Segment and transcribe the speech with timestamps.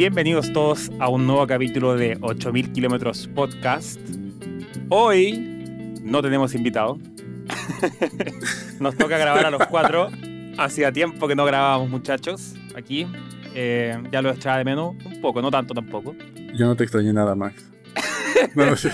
[0.00, 4.00] Bienvenidos todos a un nuevo capítulo de 8000 kilómetros podcast.
[4.88, 6.98] Hoy no tenemos invitado.
[8.80, 10.08] Nos toca grabar a los cuatro.
[10.56, 13.06] Hacía tiempo que no grabábamos, muchachos, aquí.
[13.54, 16.16] Eh, ya lo echaba de menos un poco, no tanto tampoco.
[16.54, 17.70] Yo no te extrañé nada, Max.
[18.54, 18.90] No lo sé.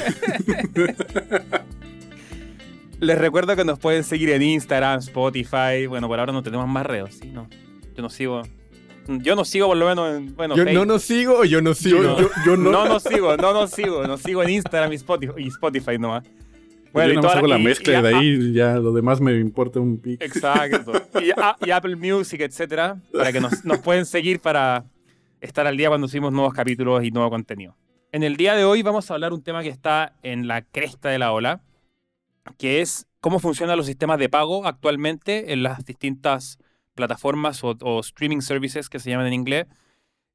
[2.98, 5.86] Les recuerdo que nos pueden seguir en Instagram, Spotify.
[5.88, 7.30] Bueno, por ahora no tenemos más redes, ¿sí?
[7.30, 7.48] No.
[7.94, 8.42] Yo no sigo.
[9.08, 10.34] Yo no sigo por lo menos en.
[10.36, 10.86] Bueno, Yo Facebook.
[10.86, 12.02] no nos sigo o yo no sigo.
[12.02, 12.70] Yo, yo, yo no.
[12.72, 14.06] No nos sigo, no nos sigo.
[14.06, 16.24] Nos sigo en Instagram y Spotify, y Spotify nomás.
[16.24, 18.92] yo y nada más hago la y- mezcla y- y de ah, ahí ya lo
[18.92, 20.20] demás me importa un pic.
[20.22, 20.92] Exacto.
[21.22, 24.84] Y, a- y Apple Music, etcétera, para que nos, nos pueden seguir para
[25.40, 27.76] estar al día cuando subimos nuevos capítulos y nuevo contenido.
[28.12, 31.08] En el día de hoy vamos a hablar un tema que está en la cresta
[31.10, 31.60] de la ola,
[32.58, 36.58] que es cómo funcionan los sistemas de pago actualmente en las distintas
[36.96, 39.66] plataformas o, streaming services que se llaman en inglés.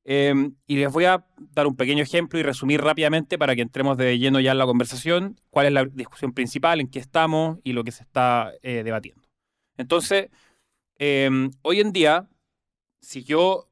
[0.05, 0.33] Eh,
[0.65, 4.17] y les voy a dar un pequeño ejemplo y resumir rápidamente para que entremos de
[4.17, 7.83] lleno ya en la conversación, cuál es la discusión principal, en qué estamos y lo
[7.83, 9.21] que se está eh, debatiendo.
[9.77, 10.29] Entonces,
[10.97, 11.29] eh,
[11.61, 12.29] hoy en día,
[13.01, 13.69] si yo,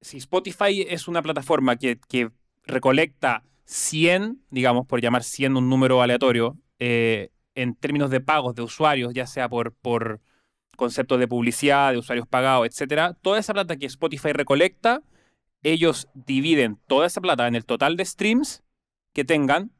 [0.00, 2.30] si Spotify es una plataforma que, que
[2.66, 8.62] recolecta 100, digamos, por llamar 100 un número aleatorio, eh, en términos de pagos de
[8.62, 10.20] usuarios, ya sea por, por
[10.76, 15.02] conceptos de publicidad, de usuarios pagados, etcétera, toda esa plata que Spotify recolecta,
[15.62, 18.62] ellos dividen toda esa plata en el total de streams
[19.12, 19.70] que tengan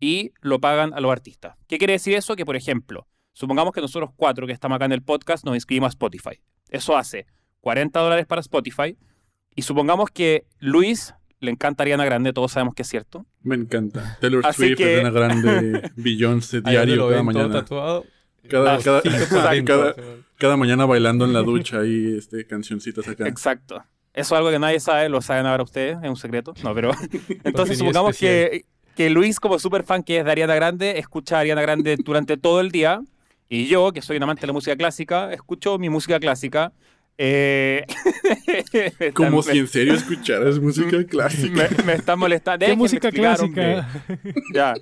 [0.00, 1.56] y lo pagan a los artistas.
[1.68, 2.36] ¿Qué quiere decir eso?
[2.36, 5.88] Que, por ejemplo, supongamos que nosotros cuatro que estamos acá en el podcast nos inscribimos
[5.88, 6.40] a Spotify.
[6.68, 7.26] Eso hace
[7.60, 8.96] 40 dólares para Spotify.
[9.54, 13.24] Y supongamos que Luis le encanta Ariana Grande, todos sabemos que es cierto.
[13.42, 14.18] Me encanta.
[14.20, 17.54] Taylor Así Swift, que- Ariana Grande, Beyoncé, diario, cada todo mañana.
[17.54, 18.04] tatuado.
[18.48, 19.02] Cada, cada,
[19.64, 19.94] cada,
[20.38, 23.26] cada- mañana bailando en la ducha ahí, este, cancioncitas acá.
[23.28, 23.82] Exacto.
[24.14, 26.54] Eso es algo que nadie sabe, lo saben ahora ustedes, es un secreto.
[26.64, 26.90] No, pero.
[27.44, 28.64] Entonces, supongamos que,
[28.96, 32.36] que Luis, como super fan que es de Ariana Grande, escucha a Ariana Grande durante
[32.36, 33.00] todo el día.
[33.48, 36.72] Y yo, que soy un amante de la música clásica, escucho mi música clásica.
[37.16, 37.84] Eh,
[39.14, 41.68] Como si en serio escucharas música clásica.
[41.78, 42.64] me, me están molestando.
[42.66, 43.88] ¿Qué música clásica?
[44.54, 44.74] Ya.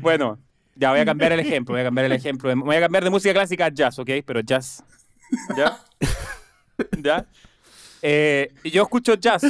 [0.00, 0.38] Bueno,
[0.74, 1.74] ya voy a cambiar el ejemplo.
[1.74, 2.54] Voy a cambiar el ejemplo.
[2.56, 4.10] Voy a cambiar de música clásica a jazz, ¿ok?
[4.24, 4.84] Pero jazz.
[5.56, 5.78] ¿Ya?
[6.98, 7.26] ¿Ya?
[8.02, 9.44] Eh, yo escucho jazz,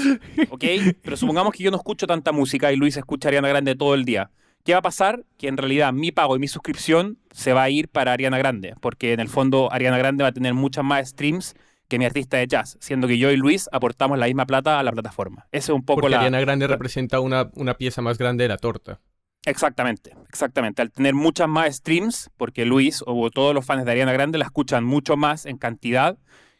[0.50, 0.64] ¿ok?
[1.02, 4.04] Pero supongamos que yo no escucho tanta música y Luis escucha Ariana Grande todo el
[4.04, 4.30] día.
[4.64, 5.24] ¿Qué va a pasar?
[5.38, 8.74] Que en realidad mi pago y mi suscripción se va a ir para Ariana Grande,
[8.80, 11.54] porque en el fondo Ariana Grande va a tener muchas más streams
[11.88, 14.82] que mi artista de jazz, siendo que yo y Luis aportamos la misma plata a
[14.82, 15.46] la plataforma.
[15.50, 16.20] Ese es un poco Porque la...
[16.20, 19.00] Ariana Grande representa una, una pieza más grande de la torta.
[19.44, 20.82] Exactamente, exactamente.
[20.82, 24.44] Al tener muchas más streams, porque Luis o todos los fans de Ariana Grande la
[24.44, 26.16] escuchan mucho más en cantidad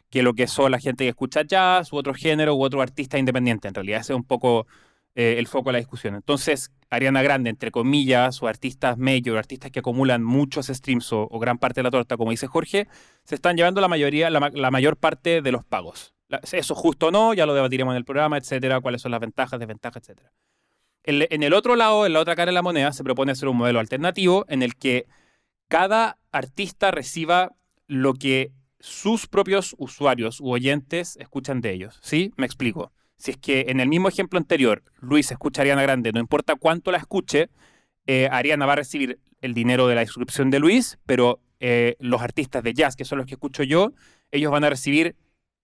[0.09, 3.17] que lo que son la gente que escucha jazz u otro género u otro artista
[3.17, 3.69] independiente.
[3.69, 4.67] En realidad ese es un poco
[5.15, 6.13] eh, el foco de la discusión.
[6.15, 11.57] Entonces, Ariana Grande, entre comillas, o artistas major, artistas que acumulan muchos streams o, gran
[11.59, 12.87] parte de la torta, como dice Jorge,
[13.23, 16.13] se están llevando la mayoría, la, la mayor parte de los pagos.
[16.27, 19.21] La- Eso justo o no, ya lo debatiremos en el programa, etcétera, cuáles son las
[19.21, 20.31] ventajas, desventajas, etcétera.
[21.05, 23.57] En el otro lado, en la otra cara de la moneda, se propone hacer un
[23.57, 25.05] modelo alternativo en el que
[25.67, 27.51] cada artista reciba
[27.87, 31.99] lo que sus propios usuarios u oyentes escuchan de ellos.
[32.01, 32.31] ¿Sí?
[32.37, 32.91] Me explico.
[33.17, 36.55] Si es que en el mismo ejemplo anterior, Luis escucha a Ariana Grande, no importa
[36.55, 37.49] cuánto la escuche,
[38.05, 42.21] eh, Ariana va a recibir el dinero de la suscripción de Luis, pero eh, los
[42.21, 43.93] artistas de jazz, que son los que escucho yo,
[44.31, 45.15] ellos van a recibir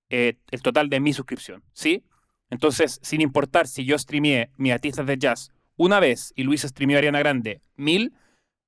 [0.09, 1.63] eh, el total de mi suscripción.
[1.73, 2.03] ¿Sí?
[2.49, 6.97] Entonces, sin importar si yo streameé mis artistas de jazz una vez y Luis streameó
[6.97, 8.13] a Ariana Grande mil,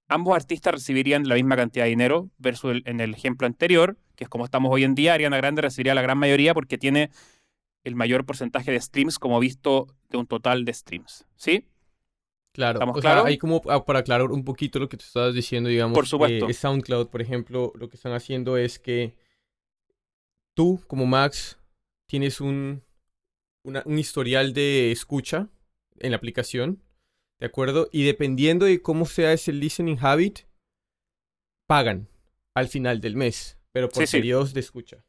[0.08, 4.25] ambos artistas recibirían la misma cantidad de dinero versus el- en el ejemplo anterior, que
[4.25, 7.09] es como estamos hoy en día, Ariana Grande recibiría la gran mayoría porque tiene
[7.84, 11.25] el mayor porcentaje de streams como visto de un total de streams.
[11.36, 11.66] ¿Sí?
[12.53, 12.78] Claro.
[12.80, 13.25] ¿Estamos o sea, claros?
[13.25, 15.96] ahí como para aclarar un poquito lo que te estabas diciendo, digamos.
[15.96, 16.47] Por supuesto.
[16.50, 19.16] eh, SoundCloud, por ejemplo, lo que están haciendo es que
[20.53, 21.58] tú, como Max,
[22.08, 22.84] tienes un,
[23.64, 25.50] una- un historial de escucha
[26.00, 26.82] en la aplicación,
[27.40, 27.90] ¿de acuerdo?
[27.91, 30.40] Y dependiendo de cómo sea ese listening habit,
[31.68, 32.08] pagan
[32.56, 34.18] al final del mes, pero por Sí, sí.
[34.18, 35.03] periodos de escucha.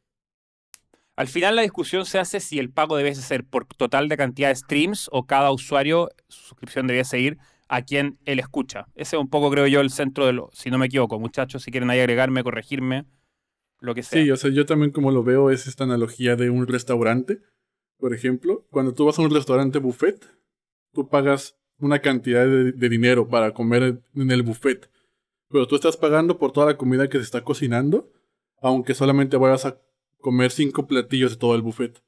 [1.15, 4.49] Al final la discusión se hace si el pago debe ser por total de cantidad
[4.49, 7.37] de streams o cada usuario, su suscripción debe seguir
[7.67, 8.87] a quien él escucha.
[8.95, 11.19] Ese es un poco, creo yo, el centro de lo, si no me equivoco.
[11.19, 13.05] Muchachos, si quieren ahí agregarme, corregirme,
[13.79, 14.23] lo que sea.
[14.23, 17.41] Sí, o sea, yo también como lo veo es esta analogía de un restaurante.
[18.03, 20.29] Por ejemplo, cuando tú vas a un restaurante buffet,
[20.91, 24.89] tú pagas una cantidad de, de dinero para comer en el buffet.
[25.47, 28.11] Pero tú estás pagando por toda la comida que se está cocinando,
[28.61, 29.79] aunque solamente vayas a
[30.19, 32.03] comer cinco platillos de todo el buffet.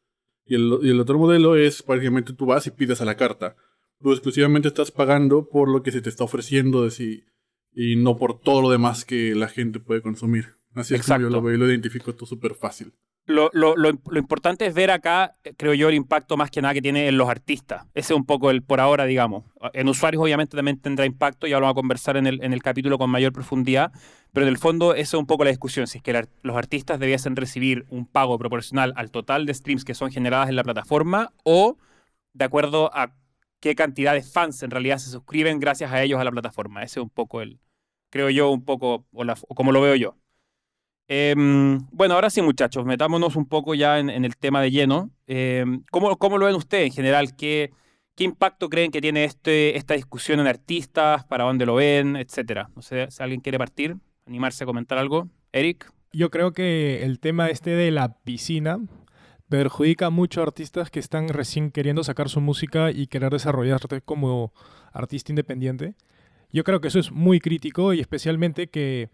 [0.45, 3.55] Y el, y el otro modelo es prácticamente tú vas y pides a la carta.
[4.01, 7.23] Tú exclusivamente estás pagando por lo que se te está ofreciendo de si,
[7.71, 10.57] y no por todo lo demás que la gente puede consumir.
[10.73, 12.91] Así es como yo lo veo y lo identifico esto súper fácil.
[13.27, 13.89] Lo, lo- lo-
[14.19, 17.17] importante es ver acá, eh, creo yo, el impacto más que nada que tiene en
[17.17, 17.83] los artistas.
[17.95, 19.45] Ese es un poco el por ahora, digamos.
[19.73, 23.09] En usuarios obviamente también tendrá impacto, ya lo vamos a conversar en el, capítulo con
[23.09, 23.91] mayor profundidad,
[24.31, 26.99] pero en el fondo esa es un poco la discusión, si es que los artistas
[26.99, 31.31] debiesen recibir un pago proporcional al total de streams que son generadas en la plataforma
[31.43, 31.77] o
[32.33, 33.15] de acuerdo a
[33.59, 36.83] qué cantidad de fans en realidad se suscriben gracias a ellos a la plataforma.
[36.83, 37.59] Ese es un poco el,
[38.11, 40.15] creo yo, un poco, o, la- o como lo veo yo.
[41.07, 45.11] Em, bueno, ahora sí, muchachos, metámonos un poco ya en, el tema de lleno.
[45.27, 47.35] Em, ¿cómo, cómo lo ven ustedes en general?
[47.35, 47.71] ¿Qué,
[48.15, 51.23] qué impacto creen que tiene este, esta discusión en artistas?
[51.25, 52.15] ¿Para dónde lo ven?
[52.15, 52.69] Etcétera.
[52.75, 55.29] No sé si alguien quiere partir, animarse a comentar algo.
[55.51, 55.91] Eric.
[56.11, 58.79] Yo creo que el tema este de la piscina
[59.49, 64.53] perjudica mucho a artistas que están recién queriendo sacar su música y querer desarrollarte como
[64.91, 65.95] artista independiente.
[66.51, 69.09] Yo creo que eso es muy crítico y especialmente que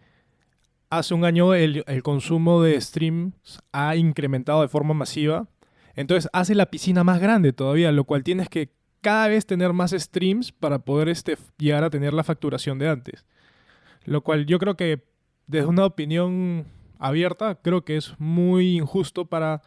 [0.92, 5.48] hace un año el, el consumo de streams ha incrementado de forma masiva.
[5.96, 8.70] Entonces hace la piscina más grande todavía, lo cual tienes que
[9.02, 13.26] cada vez tener más streams para poder este, llegar a tener la facturación de antes.
[14.06, 15.04] Lo cual yo creo que
[15.48, 16.66] desde una opinión
[17.00, 19.62] abierta, creo que es muy injusto para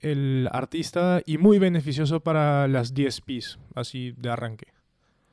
[0.00, 4.66] el artista y muy beneficioso para las DSPs, así de arranque.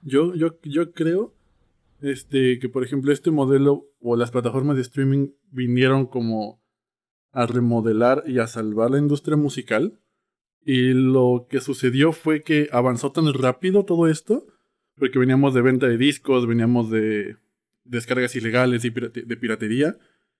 [0.02, 1.34] Yo, yo, yo creo
[2.04, 6.62] este, que, por ejemplo, este modelo o las plataformas de streaming vinieron como
[7.32, 10.00] a remodelar y a salvar la industria musical.
[10.66, 14.46] Y lo que sucedió fue que avanzó tan rápido todo esto,
[14.96, 17.38] porque veníamos de venta de discos, veníamos de
[17.86, 19.98] descargas ilegales y de piratería.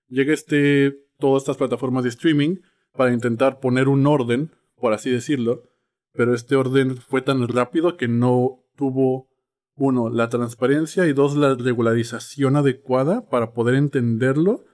[0.08, 2.56] Llega este, todas estas plataformas de streaming
[2.92, 5.64] para intentar poner un orden, por así decirlo,
[6.12, 9.28] pero este orden fue tan rápido que no tuvo,
[9.76, 14.64] uno, la transparencia y dos, la regularización adecuada para poder entenderlo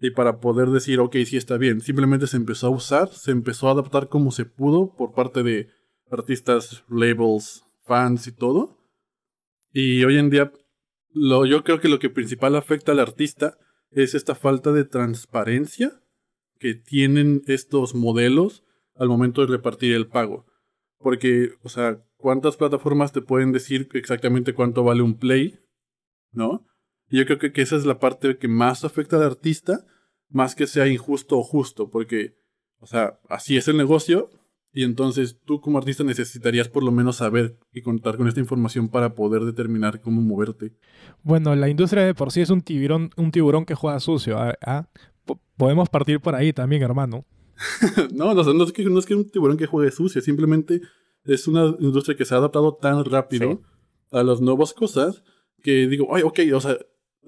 [0.00, 1.80] y para poder decir, ok, sí está bien.
[1.80, 5.68] Simplemente se empezó a usar, se empezó a adaptar como se pudo por parte de
[6.10, 8.78] artistas, labels, fans y todo.
[9.72, 10.52] Y hoy en día,
[11.12, 13.58] lo, yo creo que lo que principal afecta al artista
[13.90, 16.00] es esta falta de transparencia
[16.58, 18.64] que tienen estos modelos
[18.94, 20.46] al momento de repartir el pago.
[20.98, 25.58] Porque, o sea, ¿cuántas plataformas te pueden decir exactamente cuánto vale un play?
[26.32, 26.66] ¿No?
[27.08, 29.86] Y yo creo que, que esa es la parte que más afecta al artista,
[30.28, 32.34] más que sea injusto o justo, porque,
[32.80, 34.28] o sea, así es el negocio,
[34.72, 38.88] y entonces tú como artista necesitarías por lo menos saber y contar con esta información
[38.88, 40.74] para poder determinar cómo moverte.
[41.22, 44.36] Bueno, la industria de por sí es un tiburón, un tiburón que juega sucio.
[44.38, 44.54] ¿ah?
[44.66, 44.86] ¿ah?
[45.24, 47.24] Po- podemos partir por ahí también, hermano.
[48.12, 50.82] no, no, no es que no es que un tiburón que juegue sucio, simplemente
[51.26, 53.58] es una industria que se ha adaptado tan rápido Sí.
[54.12, 55.22] a las nuevas cosas
[55.62, 56.76] que digo, ay, ok, o sea,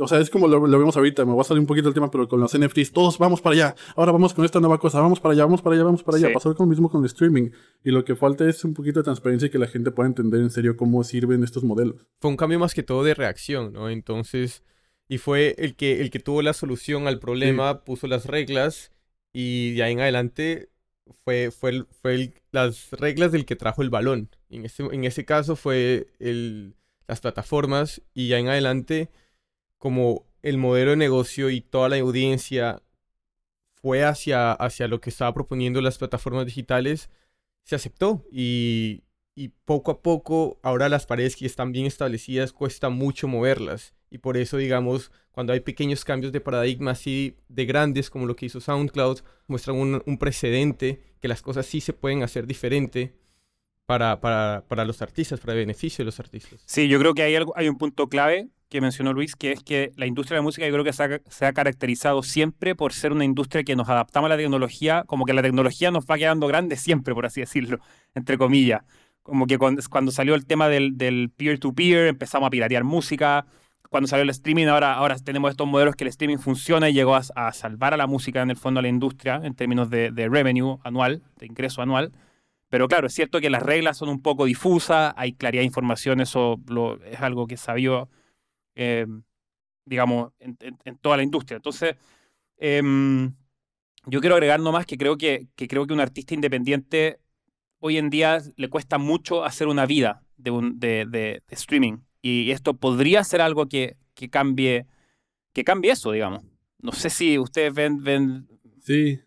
[0.00, 1.94] o sea, es como lo, lo vemos ahorita, me voy a salir un poquito del
[1.94, 5.00] tema, pero con los NFTs, todos vamos para allá, ahora vamos con esta nueva cosa,
[5.00, 6.28] vamos para allá, vamos para allá, vamos para allá.
[6.28, 6.34] Sí.
[6.34, 7.50] Pasó lo mismo con el streaming.
[7.82, 10.40] Y lo que falta es un poquito de transparencia y que la gente pueda entender
[10.40, 12.06] en serio cómo sirven estos modelos.
[12.20, 13.90] Fue un cambio más que todo de reacción, ¿no?
[13.90, 14.62] Entonces,
[15.08, 18.92] y fue el que, el que tuvo la solución al problema, puso las reglas
[19.32, 20.70] y de ahí en adelante
[21.24, 24.30] fue, fue, el- fue el- las reglas del que trajo el balón.
[24.50, 26.74] En ese, en ese caso fue el,
[27.06, 29.10] las plataformas y ya en adelante
[29.78, 32.82] como el modelo de negocio y toda la audiencia
[33.74, 37.10] fue hacia, hacia lo que estaba proponiendo las plataformas digitales,
[37.64, 39.04] se aceptó y,
[39.38, 44.18] y poco a poco ahora las paredes que están bien establecidas cuesta mucho moverlas y
[44.18, 48.46] por eso digamos cuando hay pequeños cambios de paradigma así de grandes como lo que
[48.46, 53.14] hizo SoundCloud muestran un, un precedente que las cosas sí se pueden hacer diferente
[53.86, 56.60] para, para, para los artistas, para el beneficio de los artistas.
[56.66, 59.62] Sí, yo creo que hay, algo, hay un punto clave que mencionó Luis, que es
[59.62, 62.74] que la industria de la música yo creo que se ha, se ha caracterizado siempre
[62.74, 66.04] por ser una industria que nos adaptamos a la tecnología, como que la tecnología nos
[66.04, 67.78] va quedando grande siempre, por así decirlo,
[68.14, 68.82] entre comillas.
[69.28, 73.44] Como que cuando, salió el tema del, peer-to-peer, empezamos a piratear música.
[73.90, 77.14] Cuando salió el streaming, ahora, ahora tenemos estos modelos que el streaming funciona y llegó
[77.14, 80.78] a, salvar a la música, en el fondo, a la industria, en términos de, revenue
[80.82, 82.12] anual, de ingreso anual.
[82.70, 86.20] Pero claro, es cierto que las reglas son un poco difusas, hay claridad de información,
[86.22, 86.58] eso
[87.04, 88.08] es algo que sabió,
[88.76, 89.06] eh,
[89.84, 90.56] digamos, en,
[91.02, 91.56] toda la industria.
[91.56, 91.96] Entonces,
[92.56, 93.34] em,
[94.06, 97.20] yo quiero agregar nomás que creo que creo que un artista independiente
[97.80, 101.98] hoy en día le cuesta mucho hacer una vida de, un, de, de- de streaming.
[102.22, 104.86] Y esto podría ser algo que, que cambie,
[105.52, 106.44] que cambie eso, digamos.
[106.80, 108.48] No sé si ustedes ven, ven
[108.80, 109.20] Sí,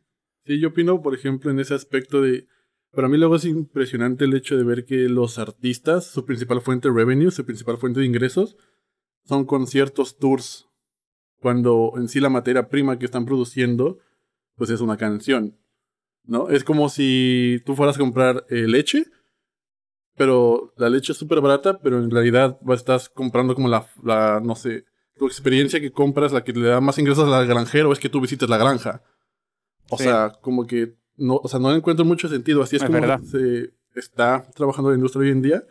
[0.45, 2.47] sí, yo opino, por ejemplo, en ese aspecto de
[2.91, 6.61] Pero a mí luego es impresionante el hecho de ver que los artistas, su principal
[6.61, 8.57] fuente de revenue, su principal fuente de ingresos,
[9.25, 10.67] son conciertos, tours,
[11.39, 13.99] cuando en sí la materia prima que están produciendo,
[14.55, 15.57] pues es una canción,
[16.23, 16.49] ¿no?
[16.49, 19.05] Es como si tú fueras a comprar eh, leche,
[20.15, 24.55] pero la leche es súper barata, pero en realidad estás comprando como la, la, no
[24.55, 24.85] sé,
[25.17, 28.21] tu experiencia que compras, la que le da más ingresos al granjero es que tú
[28.21, 29.03] visites la granja.
[29.89, 30.03] O Sí.
[30.05, 32.63] sea, como que no, o sea, no encuentro mucho sentido.
[32.63, 33.21] Así es, Es como verdad.
[33.23, 35.63] se está trabajando la industria hoy en día,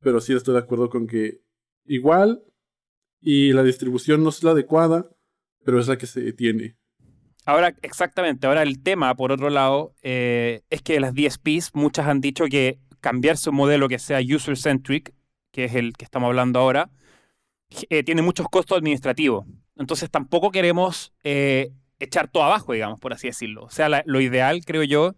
[0.00, 1.40] pero sí estoy de acuerdo con que
[1.86, 2.42] igual
[3.20, 5.08] y la distribución no es la adecuada,
[5.64, 6.76] pero es la que se tiene.
[7.44, 12.20] Ahora, exactamente, ahora el tema, por otro lado, eh, es que las DSPs, muchas han
[12.20, 15.12] dicho que cambiarse un modelo que sea user-centric,
[15.50, 16.90] que es el que estamos hablando ahora,
[17.90, 19.44] eh, tiene muchos costos administrativos.
[19.76, 23.64] Entonces tampoco queremos eh, echar todo abajo, digamos, por así decirlo.
[23.64, 25.16] O sea, lo ideal, creo yo,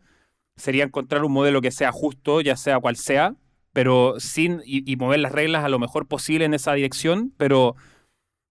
[0.56, 3.36] sería encontrar un modelo que sea justo, ya sea cual sea,
[3.72, 7.76] pero sin, y, y mover las reglas a lo mejor posible en esa dirección, pero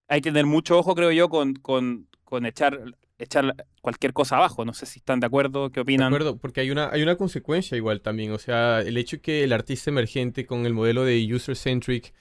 [0.08, 2.78] hay que tener mucho ojo, creo yo, con, con, con echar,
[3.24, 4.64] echar cualquier cosa abajo.
[4.64, 6.08] No sé si están de acuerdo, qué De opinan.
[6.08, 8.32] acuerdo, porque hay una, hay una consecuencia igual también.
[8.32, 12.12] O sea, el hecho que el artista emergente con el modelo de user-centric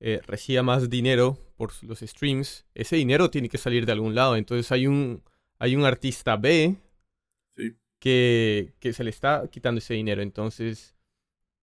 [0.00, 4.36] eh, reciba más dinero por los streams, ese dinero tiene que salir de algún lado.
[4.36, 5.22] Entonces hay un,
[5.58, 6.76] hay un artista B
[7.56, 7.76] Sí.
[8.00, 10.22] que, que se le está quitando ese dinero.
[10.22, 10.96] Entonces,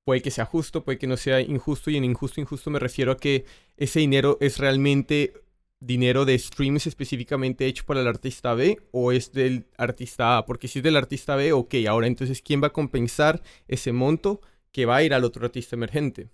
[0.06, 1.92] puede que sea justo, puede que no sea injusto.
[1.92, 3.46] Y en injusto, injusto me refiero a que
[3.78, 5.34] ese dinero es realmente
[5.82, 10.46] dinero de streams específicamente hecho para el artista B o es del artista A.
[10.46, 14.42] Porque si es del artista B, ok, ahora entonces, ¿quién va a compensar ese monto
[14.72, 16.30] que va a ir al otro artista emergente?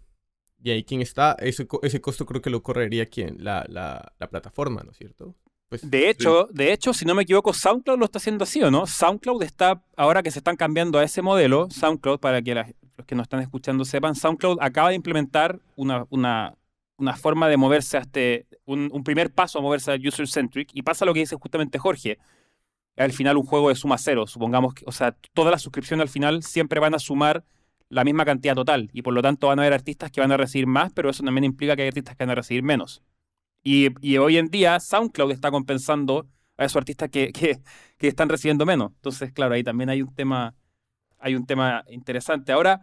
[0.64, 1.34] Y ahí, ¿quién está?
[1.40, 3.38] Ese, ese costo creo que lo correría quién?
[3.44, 5.36] La, la, la plataforma, ¿no es cierto?
[5.70, 8.72] Pues, De hecho, de hecho, si no me equivoco, SoundCloud lo está haciendo así, ¿o
[8.72, 8.88] no?
[8.88, 13.06] SoundCloud está, ahora que se están cambiando a ese modelo, SoundCloud, para que la- los
[13.06, 16.56] que nos están escuchando sepan, SoundCloud acaba de implementar una, una,
[16.98, 20.82] una forma de moverse a este, un, un primer paso a moverse a user-centric, y
[20.82, 22.18] pasa lo que dice justamente Jorge.
[22.98, 26.10] Al final un juego de suma cero, supongamos que, o sea, todas las suscripciones al
[26.10, 27.44] final siempre van a sumar
[27.90, 30.38] la misma cantidad total, y por lo tanto van a haber artistas que van a
[30.38, 33.04] recibir más, pero eso también implica que hay artistas que van a recibir menos.
[33.64, 37.60] Y, y hoy en día SoundCloud está compensando a esos artistas que, que,
[37.98, 38.92] que están recibiendo menos.
[38.96, 40.56] Entonces, claro, ahí también hay un tema,
[41.20, 42.52] hay un tema interesante.
[42.52, 42.82] Ahora,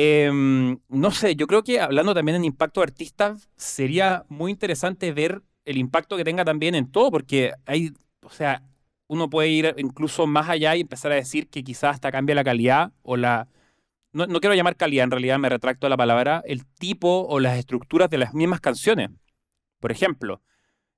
[0.00, 5.10] em, no sé, yo creo que hablando también en impacto de artistas, sería muy interesante
[5.12, 8.62] ver el impacto que tenga también en todo, porque hay, o sea,
[9.08, 12.44] uno puede ir incluso más allá y empezar a decir que quizás hasta cambia la
[12.44, 13.48] calidad o la...
[14.12, 17.40] No, no quiero llamar calidad, en realidad me retracto de la palabra, el tipo o
[17.40, 19.10] las estructuras de las mismas canciones.
[19.80, 20.42] Por ejemplo,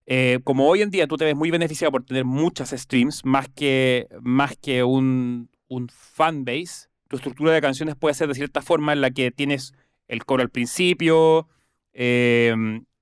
[0.05, 3.49] eh, como hoy en día tú te ves muy beneficiado por tener muchas streams, más
[3.49, 8.93] que, más que un, un fanbase, tu estructura de canciones puede ser de cierta forma
[8.93, 9.75] en la que tienes
[10.07, 11.49] el coro al principio,
[11.93, 12.55] eh,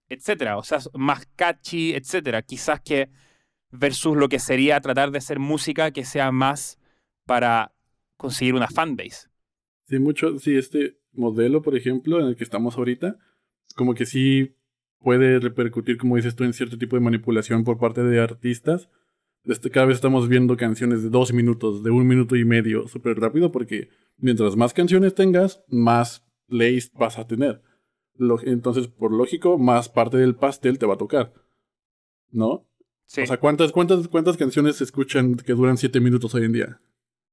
[0.08, 2.40] etcétera, o sea, más catchy, etcétera.
[2.40, 3.10] Quizás que
[3.70, 6.78] versus lo que sería tratar de hacer música que sea más
[7.26, 7.74] para
[8.16, 9.28] conseguir una fanbase.
[9.84, 13.18] Sí, mucho, sí, este modelo, por ejemplo, en el que estamos ahorita,
[13.76, 14.56] como que sí
[15.00, 18.88] puede repercutir, como dices tú, en cierto tipo de manipulación por parte de artistas.
[19.44, 23.18] Este, cada vez estamos viendo canciones de dos minutos, de un minuto y medio, súper
[23.18, 27.62] rápido, porque mientras más canciones tengas, más plays vas a tener.
[28.14, 31.32] Lo- entonces, por lógico, más parte del pastel te va a tocar.
[32.30, 32.66] ¿No?
[33.06, 33.22] Sí.
[33.22, 36.80] O sea, ¿cuántas, cuántas, ¿cuántas canciones se escuchan que duran siete minutos hoy en día?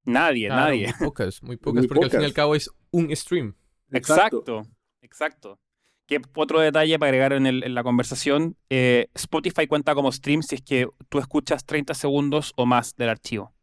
[0.05, 0.85] nadie, claro, nadie.
[0.99, 3.55] Muy pocas, muy pocas, Muy porque al fin y al cabo es un stream.
[3.91, 4.61] Exacto,
[5.01, 5.59] exacto.
[6.07, 10.43] Que otro detalle para agregar en, el- en la conversación, eh, Spotify cuenta como stream
[10.43, 13.53] si es que tú escuchas 30 segundos o más del archivo,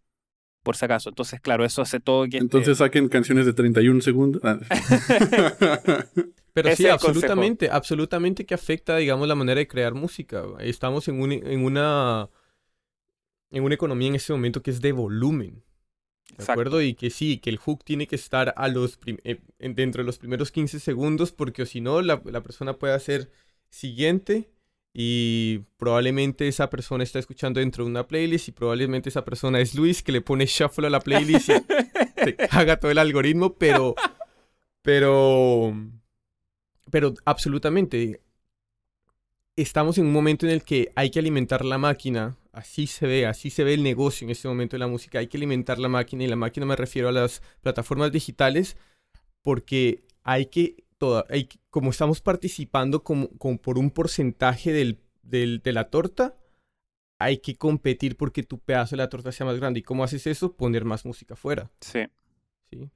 [0.65, 1.09] por si acaso.
[1.11, 2.39] Entonces, claro, eso hace todo que...
[2.39, 4.43] Entonces saquen canciones de 31 segundos.
[4.45, 4.59] Ah.
[6.53, 10.43] Pero Ese sí, absolutamente, absolutamente que afecta, digamos, la manera de crear música.
[10.61, 12.29] Estamos en, un- en una
[13.51, 15.63] en una economía en este momento que es de volumen.
[16.29, 16.53] ¿De Exacto.
[16.53, 16.83] acuerdo?
[16.83, 20.07] Y que sí, que el hook tiene que estar a los eh, en- dentro de
[20.07, 23.31] los primeros 15 segundos, porque si no, la, la persona puede hacer
[23.71, 24.49] siguiente
[24.95, 29.75] y probablemente esa persona está escuchando dentro de una playlist y probablemente esa persona es
[29.75, 33.95] Luis que le pone shuffle a la playlist y te caga todo el algoritmo, pero,
[34.83, 35.75] pero,
[36.91, 38.21] pero absolutamente.
[39.57, 43.27] Estamos en un momento en el que hay que alimentar la máquina, así se ve,
[43.27, 45.89] así se ve el negocio en este momento de la música, hay que alimentar la
[45.89, 48.79] máquina y la máquina me refiero a las plataformas digitales
[49.43, 55.91] porque hay que, toda, hay como estamos participando por un porcentaje del, del- de la
[55.91, 56.35] torta,
[57.19, 59.81] hay que competir porque tu pedazo de la torta sea más grande.
[59.81, 60.57] ¿Y cómo haces eso?
[60.57, 61.71] Poner más música afuera.
[61.81, 62.07] Sí.
[62.71, 62.91] ¿sí?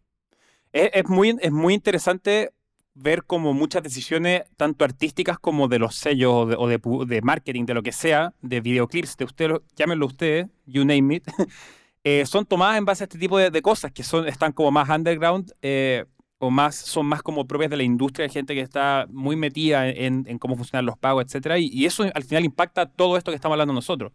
[0.73, 2.53] Es, es muy, es muy interesante
[2.97, 7.83] ver como muchas decisiones, tanto artísticas como de los sellos o de, marketing, de lo
[7.83, 11.25] que sea, de videoclips, de ustedes, llámenlo ustedes, you name it,
[12.05, 14.89] eh, son tomadas en base a este tipo de, cosas que son, están como más
[14.89, 16.07] underground eh,
[16.39, 19.89] o más, son más como propias de la industria, de gente que está muy metida
[19.89, 21.27] en, cómo funcionan los pagos,
[21.59, 24.13] y, y eso al final impacta todo esto que estamos hablando nosotros.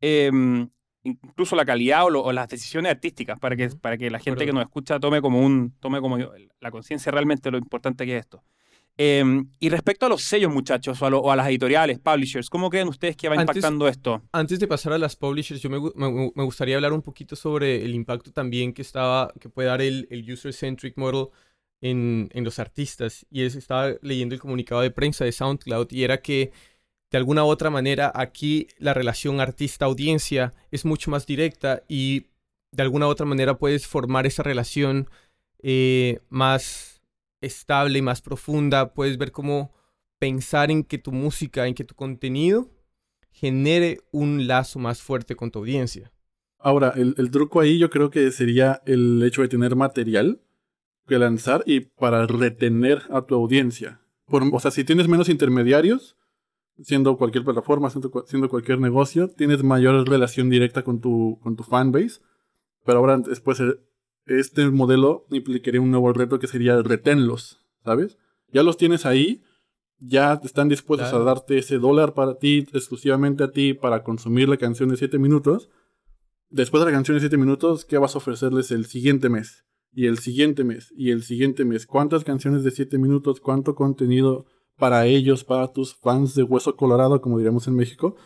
[0.00, 0.68] Em,
[1.06, 4.44] incluso la calidad o, lo- o las decisiones artísticas para que, para que la gente
[4.46, 8.16] que nos escucha tome como un tome como la conciencia realmente de lo importante que
[8.16, 8.42] es esto.
[8.98, 12.48] Em, y respecto a los sellos, muchachos, o a, lo- o a las editoriales, publishers,
[12.48, 14.22] ¿cómo creen ustedes que va Antes- impactando esto?
[14.32, 17.84] Antes de pasar a las publishers, yo me, me me gustaría hablar un poquito sobre
[17.84, 21.26] el impacto también que estaba, que puede dar el, el user-centric model
[21.82, 23.26] en, en los artistas.
[23.30, 26.52] Y es, estaba leyendo el comunicado de prensa de SoundCloud y era que
[27.10, 32.26] de alguna otra manera aquí la relación artista-audiencia es mucho más directa y
[32.72, 35.08] de alguna otra manera puedes formar esa relación
[35.62, 37.00] eh, más
[37.40, 38.92] estable y más profunda.
[38.92, 39.72] Puedes ver cómo
[40.18, 42.68] pensar en que tu música, en que tu contenido
[43.30, 46.10] genere un lazo más fuerte con tu audiencia.
[46.58, 50.40] Ahora, el, el truco ahí yo creo que sería el hecho de tener material
[51.06, 54.00] que lanzar y para retener a tu audiencia.
[54.24, 56.16] Por- o sea, si tienes menos intermediarios,
[56.82, 61.56] siendo cualquier plataforma, siendo, cua- siendo cualquier negocio, tienes mayor relación directa con tu, con
[61.56, 62.20] tu fanbase.
[62.84, 63.78] Pero ahora, después, eh,
[64.26, 68.18] este modelo implicaría un nuevo reto que sería retenlos, ¿sabes?
[68.52, 69.42] Ya los tienes ahí,
[69.98, 71.22] ya están dispuestos Claro.
[71.24, 75.18] a darte ese dólar para ti, exclusivamente a ti, para consumir la canción de 7
[75.18, 75.70] minutos.
[76.50, 79.64] Después de la canción de 7 minutos, ¿qué vas a ofrecerles el siguiente mes?
[79.92, 81.86] Y el siguiente mes, y el siguiente mes.
[81.86, 83.40] ¿Cuántas canciones de 7 minutos?
[83.40, 84.44] ¿Cuánto contenido
[84.78, 88.16] para ellos, para tus fans de Hueso Colorado, como diríamos en México?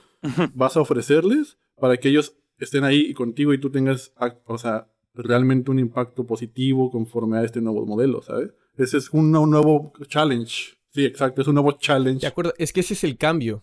[0.54, 4.90] vas a ofrecerles para que ellos estén ahí contigo y tú tengas, ac- o sea,
[5.14, 8.52] realmente un impacto positivo conforme a este nuevo modelo, ¿sabes?
[8.76, 10.74] Ese es un, nu- nuevo challenge.
[10.92, 12.20] Sí, exacto, es un nuevo challenge.
[12.20, 13.62] De acuerdo, es que ese es el cambio.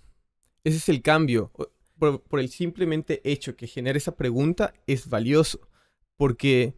[0.64, 1.52] Ese es el cambio.
[2.00, 5.60] Por, por el simplemente hecho que genera esa pregunta es valioso.
[6.16, 6.76] Porque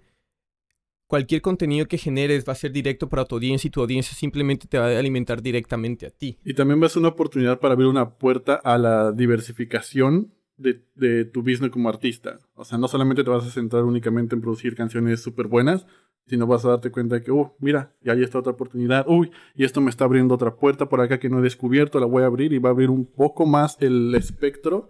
[1.10, 4.68] cualquier contenido que generes va a ser directo para tu audiencia y tu audiencia simplemente
[4.68, 6.38] te va a alimentar directamente a ti.
[6.46, 10.84] Y también va a ser una oportunidad para abrir una puerta a la diversificación de,
[10.94, 12.38] de tu business como artista.
[12.54, 15.88] O sea, no solamente te vas a centrar únicamente en producir canciones súper buenas,
[16.28, 19.32] sino vas a darte cuenta de que, uh, mira, y ahí está otra oportunidad, uy,
[19.56, 22.22] y esto me está abriendo otra puerta por acá que no he descubierto, la voy
[22.22, 24.90] a abrir y va a abrir un poco más el espectro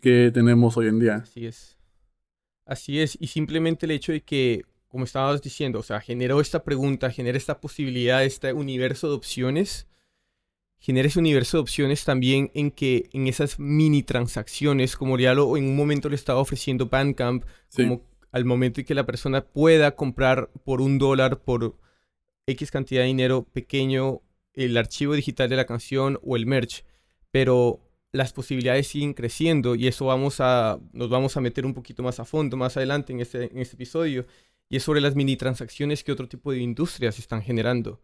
[0.00, 1.16] que tenemos hoy en día.
[1.16, 1.78] Así es.
[2.64, 3.18] Así es.
[3.20, 7.36] Y simplemente el hecho de que, como estabas diciendo, o sea, generó esta pregunta, genera
[7.38, 9.86] esta posibilidad, este universo de opciones,
[10.78, 15.56] genera ese universo de opciones también en que en esas mini transacciones, como ya lo
[15.56, 17.82] en un momento le estaba ofreciendo Bandcamp, Sí.
[17.82, 21.76] como al momento en que la persona pueda comprar por un dólar, por
[22.46, 24.22] X cantidad de dinero pequeño,
[24.54, 26.84] el archivo digital de la canción o el merch.
[27.30, 27.80] Pero
[28.12, 32.20] las posibilidades siguen creciendo y eso vamos a, nos vamos a meter un poquito más
[32.20, 34.26] a fondo más adelante en este, en este episodio.
[34.68, 38.00] Y es sobre las mini transacciones que otro tipo de industrias están generando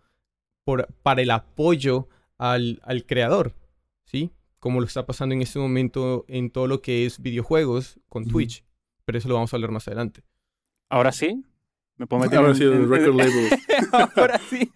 [0.64, 3.54] por, para el apoyo al, al creador,
[4.04, 4.30] ¿sí?
[4.58, 8.24] Como lo está pasando en este momento en todo lo que es videojuegos con.
[8.26, 8.64] Twitch.
[9.04, 10.22] Pero eso lo vamos a hablar más adelante.
[10.88, 11.44] Ahora sí,
[11.98, 13.50] me puedo meter Ahora en- sí, el en- record label.
[14.16, 14.70] Ahora sí.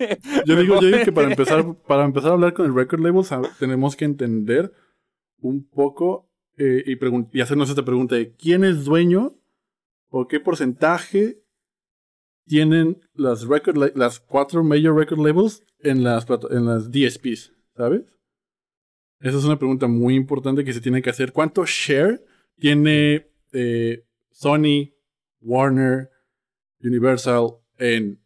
[0.44, 3.22] Yo digo, yo digo que para empezar, para empezar a hablar con el record label
[3.22, 4.70] sab- tenemos que entender
[5.40, 9.34] un poco eh, y, y hacernos esta pregunta de quién es dueño
[10.10, 11.40] o qué porcentaje
[12.48, 18.02] tienen las, record la- las cuatro major record labels en las, en las DSPs, ¿sabes?
[19.20, 21.32] Esa es una pregunta muy importante que se tiene que hacer.
[21.32, 22.24] ¿Cuánto share
[22.56, 24.92] tiene eh, Sony,
[25.40, 26.10] Warner,
[26.82, 28.20] Universal en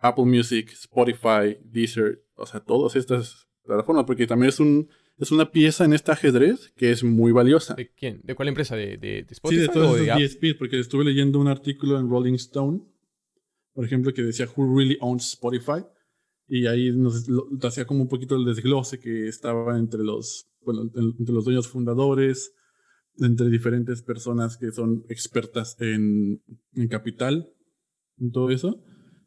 [0.00, 5.50] Apple Music, Spotify, Deezer, o sea, todas estas plataformas, porque también es un es una
[5.50, 7.74] pieza en este ajedrez que es muy valiosa.
[7.74, 8.20] ¿De quién?
[8.22, 8.76] ¿De cuál empresa?
[8.76, 10.28] ¿De, de, de Sí, Spotify de todos Apple?
[10.28, 12.80] DSPs, porque estuve leyendo un artículo en Rolling Stone,
[13.78, 15.84] por ejemplo, que decía Who Really Owns Spotify,
[16.48, 17.28] y ahí nos
[17.62, 21.68] hacía como un poquito el desglose que estaba entre los, bueno, en- entre los dueños
[21.68, 22.52] fundadores,
[23.18, 26.42] entre diferentes personas que son expertas en,
[26.74, 27.52] en capital,
[28.18, 28.82] en todo eso.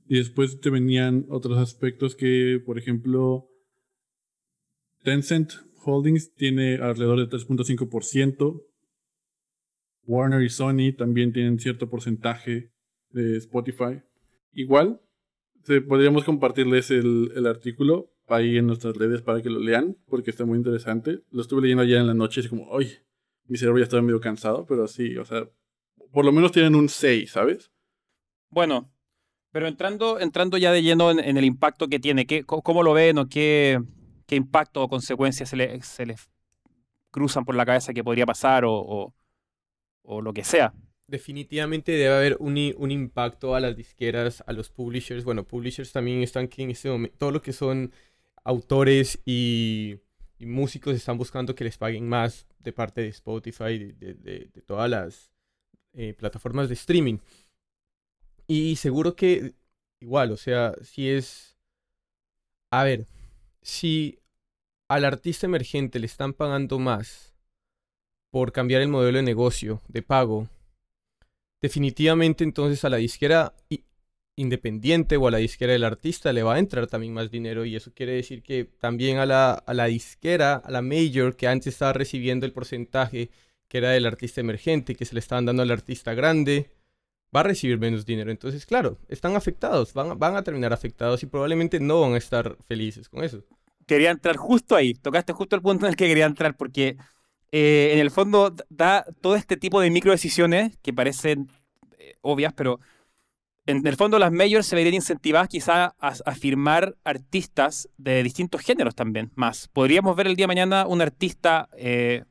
[0.09, 3.47] Y después te venían otros aspectos que, por ejemplo,
[5.01, 5.53] Tencent
[5.85, 8.65] Holdings tiene alrededor de 3.5%.
[10.03, 12.73] Warner y Sony también tienen cierto porcentaje
[13.11, 14.01] de Spotify.
[14.53, 15.01] Igual,
[15.87, 20.45] podríamos compartirles el, el artículo ahí en nuestras redes para que lo lean, porque está
[20.45, 21.19] muy interesante.
[21.29, 22.91] Lo estuve leyendo ayer en la noche y es como, ¡ay!
[23.45, 25.45] Mi cerebro ya estaba medio cansado, pero sí, o sea,
[26.11, 27.71] por lo menos tienen un 6, ¿sabes?
[28.49, 28.91] Bueno,
[29.51, 33.17] Pero entrando, entrando ya de lleno en, el impacto que tiene, ¿qué, ¿cómo lo ven
[33.17, 33.81] o qué,
[34.25, 36.29] qué impacto o consecuencias se, le, se les
[37.11, 39.13] cruzan por la cabeza que podría pasar o,
[40.03, 40.73] o, lo que sea?
[41.11, 45.25] Definitivamente debe haber un, un, impacto a las disqueras, a los publishers.
[45.25, 47.17] Bueno, publishers también están aquí en este momento.
[47.17, 47.91] Todo lo que son
[48.45, 49.99] autores y,
[50.39, 54.89] músicos están buscando que les paguen más de parte de Spotify, de, de, de todas
[54.89, 55.31] las
[55.93, 57.17] eh, plataformas de streaming.
[58.47, 59.53] Y seguro que
[59.99, 61.57] igual, o sea, si es...
[62.71, 63.05] A ver,
[63.61, 64.19] si
[64.87, 67.33] al artista emergente le están pagando más
[68.29, 70.47] por cambiar el modelo de negocio, de pago,
[71.61, 73.53] definitivamente entonces a la disquera
[74.35, 77.75] independiente o a la disquera del artista le va a entrar también más dinero y
[77.75, 81.67] eso quiere decir que también a la, a la disquera, a la major que antes
[81.67, 83.29] estaba recibiendo el porcentaje
[83.67, 86.69] que era del artista emergente, que se le estaban dando al artista grande,
[87.33, 88.29] va a recibir menos dinero.
[88.29, 92.57] Entonces, claro, están afectados, van, van a terminar afectados y probablemente no van a estar
[92.67, 93.45] felices con eso.
[93.87, 96.97] Quería entrar justo ahí, tocaste justo el punto en el que quería entrar, porque
[97.51, 101.49] eh, en el fondo da todo este tipo de micro decisiones que parecen
[101.97, 102.79] eh, obvias, pero
[103.65, 108.95] en el fondo las mayors se verían incentivadas quizá a, firmar artistas de distintos géneros
[108.95, 109.67] también, más.
[109.67, 112.23] Podríamos ver el día de mañana un artista eh,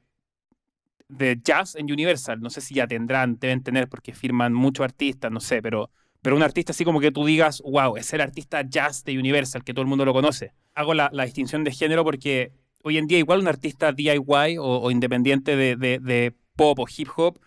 [1.09, 2.41] de jazz en Universal.
[2.41, 5.91] No sé si ya tendrán, deben tener porque firman muchos artistas, no sé, pero,
[6.23, 9.65] pero un artista así como que tú digas, wow, es el artista jazz de Universal,
[9.65, 10.53] que todo el mundo lo conoce.
[10.75, 12.53] Hago la, distinción de género porque
[12.83, 17.41] hoy en día igual un artista DIY o, independiente de, pop o hip hop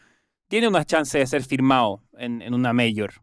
[0.48, 3.13] tiene una chance de ser firmado en, una major.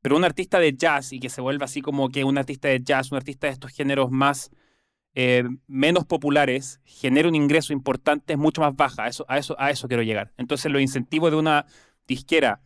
[0.00, 2.80] Pero un artista de jazz y que se vuelva así como que un artista de
[2.82, 4.50] jazz, un artista de estos géneros más
[5.14, 9.04] eh, menos populares genera un ingreso importante es mucho más baja.
[9.04, 10.32] A eso, quiero llegar.
[10.36, 11.66] Entonces los incentivos de una
[12.06, 12.62] disquera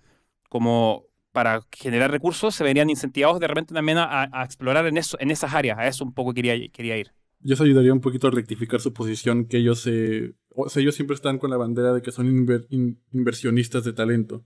[0.48, 5.30] como para generar recursos se verían incentivados de repente también a, explorar en, eso, en
[5.30, 5.78] esas áreas.
[5.78, 7.12] A eso un poco quería ir.
[7.42, 9.86] Yo se ayudaría un poquito a rectificar su posición, que ellos,
[10.50, 12.28] o sea, ellos siempre están con la bandera de que son
[13.10, 14.44] inversionistas de talento.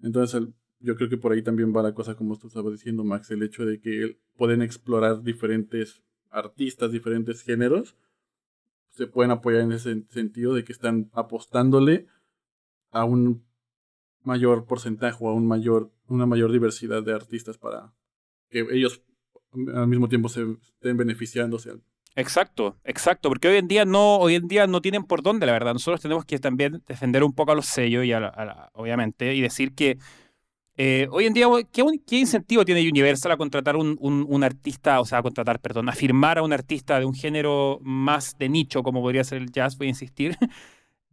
[0.00, 0.42] Entonces,
[0.80, 3.42] yo creo que por ahí también va la cosa, como tú estabas diciendo, Max, el
[3.42, 7.96] hecho de que pueden explorar diferentes artistas, diferentes géneros,
[8.90, 12.08] se pueden apoyar en ese sentido de que están apostándole
[12.90, 13.44] a un
[14.22, 17.94] mayor porcentaje o a un mayor, una mayor diversidad de artistas para
[18.50, 19.02] que ellos
[19.74, 21.80] al mismo tiempo se estén beneficiándose.
[22.14, 25.52] Exacto, exacto, porque hoy en día no, hoy en día no tienen por dónde, la
[25.52, 25.72] verdad.
[25.72, 28.12] Nosotros tenemos que también defender un poco a los sellos y
[28.74, 29.98] obviamente y decir que
[30.76, 35.18] eh, hoy en día, ¿qué, incentivo tiene Universal a contratar un, un, artista, o sea,
[35.18, 39.02] a contratar, perdón, a firmar a un artista de un género más de nicho, como
[39.02, 40.36] podría ser el jazz, voy a insistir?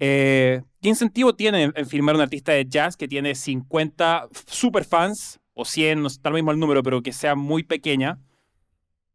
[0.01, 5.41] Eh, ¿Qué incentivo tiene en firmar un artista de jazz que tiene 50 super fans,
[5.53, 8.17] o 100, no está lo mismo el número, pero que sea muy pequeña?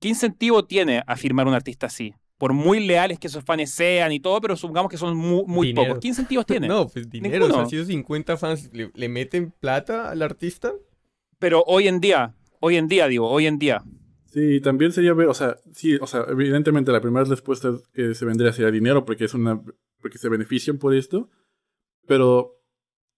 [0.05, 2.13] ¿Qué incentivo tiene a firmar un artista así?
[2.37, 5.99] por muy leales que esos fans sean y todo, pero supongamos que son muy, pocos.
[5.99, 6.69] ¿Qué incentivos tienen?
[6.69, 7.47] No, pues dinero.
[7.47, 10.75] O sea, si esos 50 fans le, meten plata al artista.
[11.39, 13.83] Pero hoy en día, hoy en día, digo, hoy en día.
[14.27, 18.27] Sí, también sería ver, o sea, sí, o sea, evidentemente la primera respuesta que se
[18.27, 19.63] vendría sería dinero porque es una,
[20.03, 21.31] porque se benefician por esto,
[22.07, 22.61] pero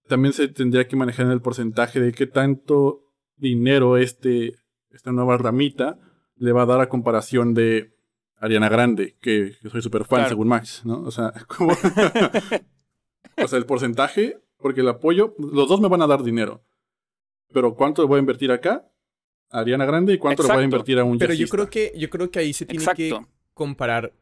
[0.07, 3.01] también se tendría que manejar en el porcentaje de qué tanto
[3.37, 4.53] dinero este,
[4.91, 5.99] esta nueva ramita
[6.37, 7.95] le va a dar a comparación de
[8.39, 11.01] Ariana Grande, que, soy súper fan según Max, ¿no?
[11.03, 11.73] O sea, como...
[13.37, 16.65] o sea, el porcentaje, porque el apoyo, los dos me van a dar dinero.
[17.53, 18.91] Pero ¿cuánto le voy a invertir acá?
[19.51, 21.93] A Ariana Grande y cuánto le voy a invertir a un Pero yo creo que
[21.97, 23.17] yo creo que ahí se tiene que
[23.55, 24.13] comparar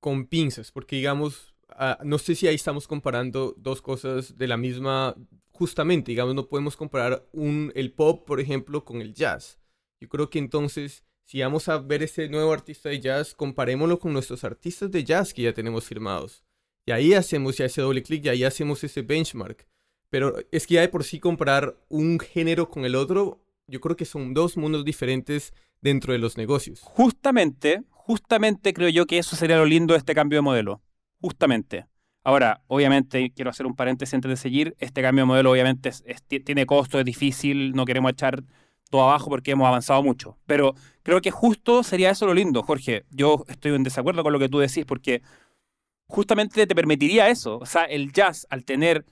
[0.00, 4.56] con pinzas, porque digamos, ah, no sé si ahí estamos comparando dos cosas de la
[4.56, 5.14] misma
[5.50, 9.58] justamente, digamos, no podemos comparar un el pop, por ejemplo, con el jazz.
[10.00, 14.12] Yo creo que entonces si vamos a ver ese nuevo artista de jazz, comparémoslo con
[14.12, 16.44] nuestros artistas de jazz que ya tenemos firmados.
[16.86, 19.66] Y ahí hacemos ya ese doble clic y ahí hacemos ese benchmark.
[20.08, 23.96] Pero es que ya de por sí comparar un género con el otro, yo creo
[23.96, 26.80] que son dos mundos diferentes dentro de los negocios.
[26.80, 30.80] Justamente, justamente creo yo que eso sería lo lindo de este cambio de modelo.
[31.20, 31.86] Justamente.
[32.22, 34.76] Ahora, obviamente, quiero hacer un paréntesis antes de seguir.
[34.78, 35.90] Este cambio de modelo obviamente
[36.44, 38.44] tiene costo, es difícil, no queremos echar
[38.90, 40.38] todo abajo porque hemos avanzado mucho.
[40.46, 43.04] Pero creo que justo sería eso lo lindo, Jorge.
[43.10, 45.22] Yo estoy en desacuerdo con lo que tú decís porque
[46.06, 47.58] justamente te permitiría eso.
[47.58, 49.04] O sea, el jazz, al tener...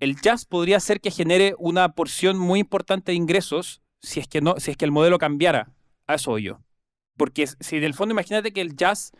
[0.00, 4.40] El jazz podría ser que genere una porción muy importante de ingresos si es que,
[4.40, 5.72] no, si es que el modelo cambiara.
[6.06, 6.60] A eso voy yo.
[7.16, 9.10] Porque si en el fondo imagínate que el jazz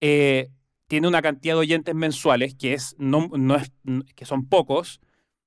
[0.00, 0.50] eh,
[0.88, 3.72] tiene una cantidad de oyentes mensuales que, es, no, no es,
[4.14, 5.00] que son pocos,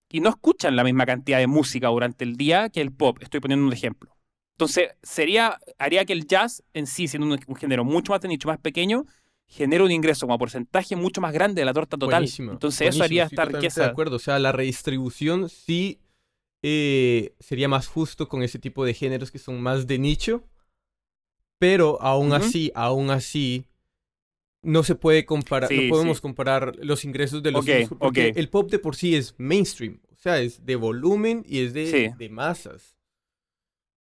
[0.09, 3.17] y no escuchan la misma cantidad de música durante el día que el pop.
[3.21, 4.15] Estoy poniendo un ejemplo.
[4.55, 8.27] Entonces, sería, haría que el jazz en sí, siendo un, un género mucho más de
[8.27, 9.05] nicho, más pequeño,
[9.47, 12.21] genere un ingreso como porcentaje mucho más grande de la torta total.
[12.21, 13.83] Buenísimo, Entonces, eso haría esta riqueza.
[13.83, 15.99] De acuerdo, o sea, la redistribución sí
[16.63, 20.43] eh, sería más justo con ese tipo de géneros que son más de nicho,
[21.59, 23.65] pero aún así, aún así,
[24.61, 26.21] no se puede comparar, Sí, no podemos sí.
[26.21, 29.99] comparar los ingresos de los Ok, otros, porque el pop de por sí es mainstream,
[30.11, 32.09] o sea, es de volumen y es de, Sí.
[32.17, 32.95] de masas.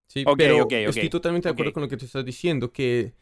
[0.08, 3.14] Sí, Ok, pero estoy totalmente de acuerdo con lo que tú estás diciendo, que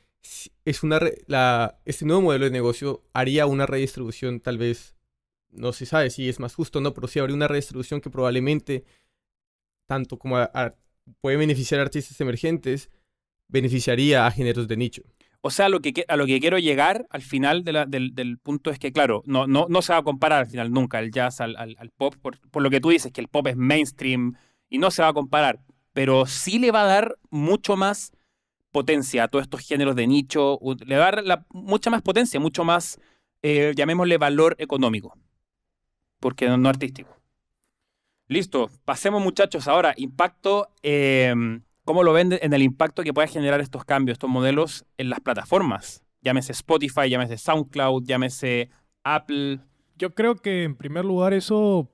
[0.65, 4.95] es una re- la, este nuevo modelo de negocio haría una redistribución tal vez,
[5.51, 8.09] no se sabe si es más justo o no, pero sí habría una redistribución que
[8.09, 8.85] probablemente,
[9.85, 10.75] tanto como a- a-
[11.21, 12.89] puede beneficiar a artistas emergentes,
[13.47, 15.03] beneficiaría a géneros de nicho.
[15.41, 18.79] O sea, lo que, a lo que quiero llegar al final del, del punto es
[18.79, 21.55] que, claro, no, no, no se va a comparar al final nunca el jazz al,
[21.55, 24.33] al- pop, por, lo que tú dices, que el pop es mainstream
[24.69, 25.59] y no se va a comparar,
[25.93, 28.11] pero sí le va a dar mucho más
[28.71, 32.63] potencia a todos estos géneros de nicho, le va a dar mucha más potencia, mucho
[32.65, 32.99] más,
[33.43, 35.17] eh, llamémosle valor económico,
[36.19, 37.17] porque no, artístico.
[38.27, 41.33] Listo, pasemos muchachos ahora, impacto, eh,
[41.87, 45.21] ¿cómo lo ven en el impacto que puede generar estos cambios, estos modelos en las
[45.21, 46.03] plataformas?
[46.21, 48.69] Llámese Spotify, llámese SoundCloud, llámese
[49.03, 49.61] Apple.
[49.97, 51.89] Yo creo que en primer lugar eso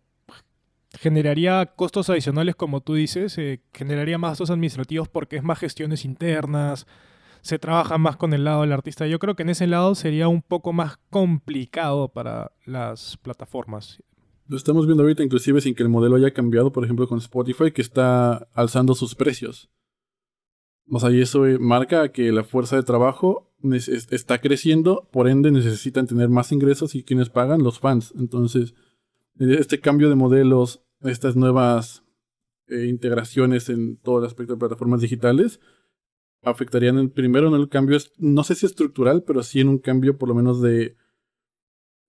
[0.99, 6.05] generaría costos adicionales, como tú dices, eh, generaría más gastos administrativos porque es más gestiones
[6.05, 6.87] internas,
[7.41, 9.05] se trabaja más con el lado del artista.
[9.05, 14.01] Yo creo que en ese lado sería un poco más complicado para las plataformas.
[14.47, 17.71] Lo estamos viendo ahorita, inclusive sin que el modelo haya cambiado, por ejemplo, con Spotify,
[17.71, 19.69] que está alzando sus precios.
[20.89, 23.49] O sea, y eso eh, marca que la fuerza de trabajo
[24.11, 28.13] está creciendo, por ende necesitan tener más ingresos y quienes pagan, los fans.
[28.17, 28.73] Entonces,
[29.39, 32.03] eh, este cambio de modelos, estas nuevas
[32.67, 35.59] eh, integraciones en todo el aspecto de plataformas digitales,
[36.43, 40.17] afectarían en- primero en el cambio, no sé si estructural, pero sí en un cambio
[40.17, 40.95] por lo menos de,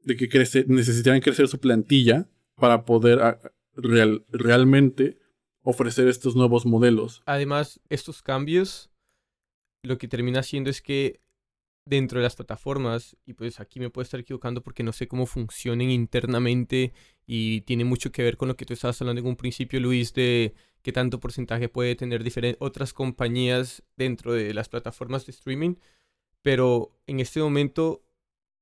[0.02, 3.40] de que crece, necesitarían crecer su plantilla para poder a-
[3.76, 5.18] real- realmente
[5.64, 7.22] ofrecer estos nuevos modelos.
[7.26, 8.90] Además, estos cambios
[9.82, 11.20] lo que termina haciendo es que
[11.86, 15.26] dentro de las plataformas, y pues aquí me puedo estar equivocando porque no sé cómo
[15.26, 16.94] funcionen internamente
[17.26, 20.14] y tiene mucho que ver con lo que tú estabas hablando en un principio, Luis,
[20.14, 22.24] de qué tanto porcentaje puede tener
[22.58, 25.74] otras compañías dentro de las plataformas de streaming,
[26.40, 28.02] pero en este momento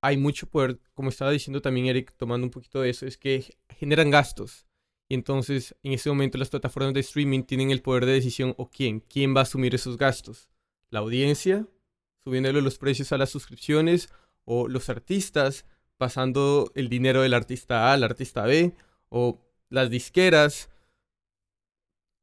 [0.03, 3.57] hay mucho poder, como estaba diciendo también Eric, tomando un poquito de eso, es que
[3.69, 4.67] generan gastos.
[5.13, 8.71] Y entonces, en este momento, las plataformas de streaming tienen el poder de decisión o
[8.71, 10.49] quién, quién va a asumir esos gastos.
[10.89, 11.67] La audiencia,
[12.25, 14.09] subiéndole los precios a las suscripciones,
[14.47, 15.67] o los artistas,
[15.99, 18.75] pasando el dinero del artista A al artista B,
[19.11, 20.71] o las disqueras,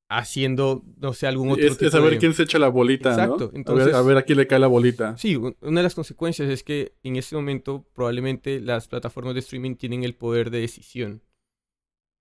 [0.10, 3.10] haciendo, no sé, algún otro Es, tipo es saber de- quién se echa la bolita,
[3.10, 3.22] ¿no?
[3.22, 5.16] Exacto, A ver- entonces- a, ver, a quién le cae la bolita.
[5.16, 9.42] Sí, un- una de las consecuencias es que en este momento probablemente las plataformas de
[9.42, 11.22] streaming tienen el poder de decisión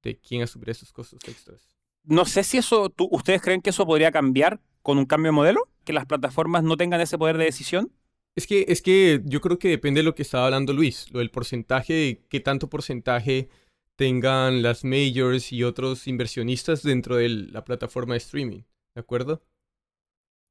[0.02, 1.76] de quién asumirá esos costos extras.
[2.04, 5.36] No sé si eso, tú- ¿ustedes creen que eso podría cambiar con un cambio de
[5.36, 5.68] modelo?
[5.84, 7.92] ¿Que las plataformas no tengan ese poder de decisión?
[8.34, 11.18] Es que, es que yo creo que depende de lo que estaba hablando Luis, lo
[11.18, 13.48] del porcentaje, de qué tanto porcentaje
[13.96, 18.62] tengan las majors y otros inversionistas dentro de la plataforma de streaming,
[18.94, 19.42] ¿de acuerdo?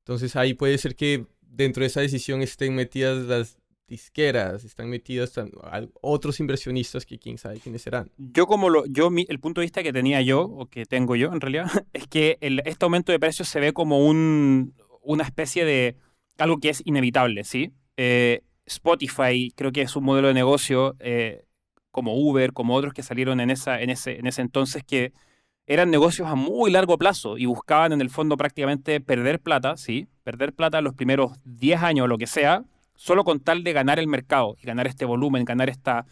[0.04, 3.58] Entonces ahí puede ser que dentro de esa decisión estén metidas las
[3.88, 4.92] disqueras, están
[5.64, 8.12] al- otros inversionistas que quién sabe quiénes serán.
[8.18, 11.32] Yo como lo, yo el punto de vista que tenía yo, o que tengo yo
[11.32, 15.96] en realidad, es que este aumento de precios se ve como un, una especie de
[16.38, 17.72] algo que es inevitable, ¿sí?
[17.96, 21.46] Eh, Spotify creo que es un modelo de negocio eh,
[21.92, 25.14] como Uber, como otros que salieron en, esa, en, ese, en ese entonces que
[25.66, 30.08] eran negocios a muy largo plazo y buscaban en el fondo prácticamente perder plata, ¿sí?
[30.24, 32.64] Perder plata los primeros 10 años o lo que sea,
[32.98, 36.06] solo con tal de ganar el mercado y ganar este volumen, ganar esta,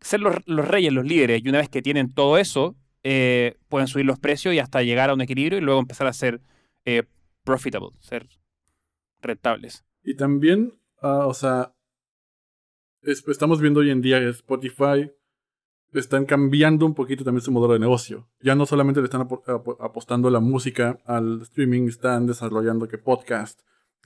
[0.00, 3.88] ser los, los reyes, los líderes, y una vez que tienen todo eso, eh, pueden
[3.88, 6.40] subir los precios y hasta llegar a un equilibrio y luego empezar a ser
[6.86, 7.02] eh,
[7.44, 8.26] profitable, ser
[9.20, 9.84] rentables.
[10.02, 11.72] Y también, ah, o sea,
[13.02, 15.10] es- estamos viendo hoy en día que Spotify
[15.92, 18.28] están cambiando un poquito también su modelo de negocio.
[18.40, 22.96] Ya no solamente le están apo- apo- apostando la música, al streaming, están desarrollando que
[22.98, 23.60] podcast,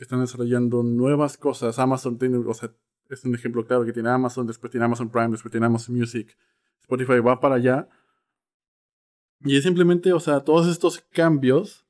[0.05, 1.79] están desarrollando nuevas cosas.
[1.79, 2.73] Amazon tiene, o sea,
[3.09, 6.37] es un ejemplo claro que tiene Amazon, después tiene Amazon Prime, después tiene Amazon Music.
[6.81, 7.89] Spotify va para allá.
[9.41, 11.87] Y es simplemente, o sea, todos estos cambios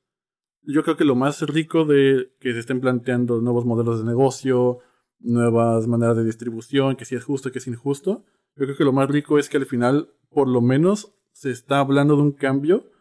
[0.67, 4.79] yo creo que lo más rico de que se estén planteando nuevos modelos de negocio,
[5.19, 8.25] nuevas maneras de distribución, que si es justo, que es injusto,
[8.57, 11.79] yo creo que lo más rico es que al final, por lo menos, se está
[11.79, 12.91] hablando de un cambio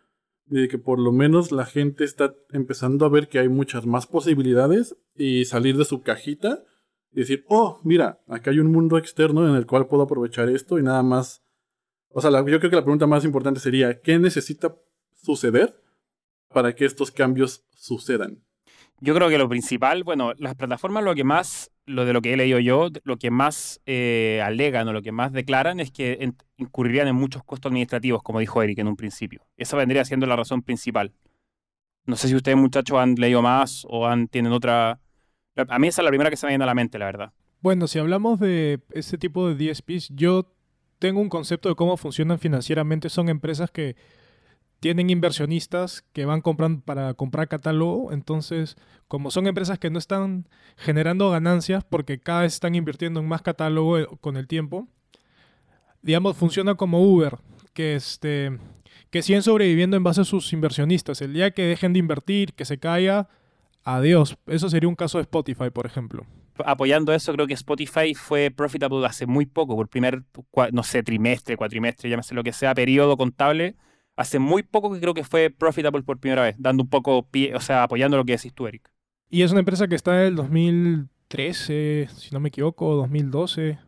[0.47, 4.07] de que por lo menos la gente está empezando a ver que hay muchas más
[4.07, 6.65] posibilidades y salir de su cajita
[7.13, 10.79] y decir, oh, mira, acá hay un mundo externo en el cual puedo aprovechar esto
[10.79, 11.43] y nada más.
[12.11, 14.77] O sea, yo creo que la pregunta más importante sería, ¿qué necesita
[15.15, 15.75] suceder
[16.53, 18.46] para que estos cambios sucedan?
[19.01, 22.33] Yo creo que lo principal, bueno, las plataformas lo que más, lo de lo que
[22.33, 26.33] he leído yo, lo que más eh, alegan o lo que más declaran es que
[26.57, 29.43] incurrirían en muchos costos administrativos, como dijo Eric en un principio.
[29.57, 31.13] Esa vendría siendo la razón principal.
[32.07, 35.01] No sé si ustedes muchachos han leído más o han, tienen otra...
[35.57, 37.33] A mí esa es la primera que se me viene a la mente, la verdad.
[37.61, 40.53] Bueno, si hablamos de ese tipo de DSPs, yo
[40.99, 43.09] tengo un concepto de cómo funcionan financieramente.
[43.09, 43.97] Son empresas que
[44.87, 48.77] tienen inversionistas que van comprando para comprar catálogo, entonces
[49.09, 53.43] como son empresas que no están generando ganancias porque cada vez están invirtiendo en más
[53.43, 54.87] catálogo eh, con el tiempo,
[56.03, 57.39] digamos funciona como Uber,
[57.73, 58.61] que este
[59.11, 61.21] que siguen sobreviviendo en base a sus inversionistas.
[61.21, 63.29] El día que dejen de invertir, que se caiga,
[63.83, 64.39] adiós.
[64.47, 66.25] Eso sería un caso de Spotify, por ejemplo.
[66.65, 70.23] Apoyando eso, creo que Spotify fue profitable hace muy poco, por primer,
[70.71, 73.75] no sé, trimestre, cuatrimestre, llámese lo que sea, periodo contable
[74.17, 77.55] hace muy poco que creo que fue profitable por primera vez, dando un poco pie,
[77.55, 78.91] o sea, apoyando lo que decís tú, Eric.
[79.29, 83.79] Y es una empresa que está en el 2013, si no me equivoco, 2012.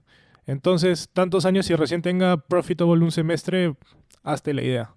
[0.47, 3.75] Entonces, tantos años y recién tenga profitable un semestre,
[4.23, 4.95] hazte la idea.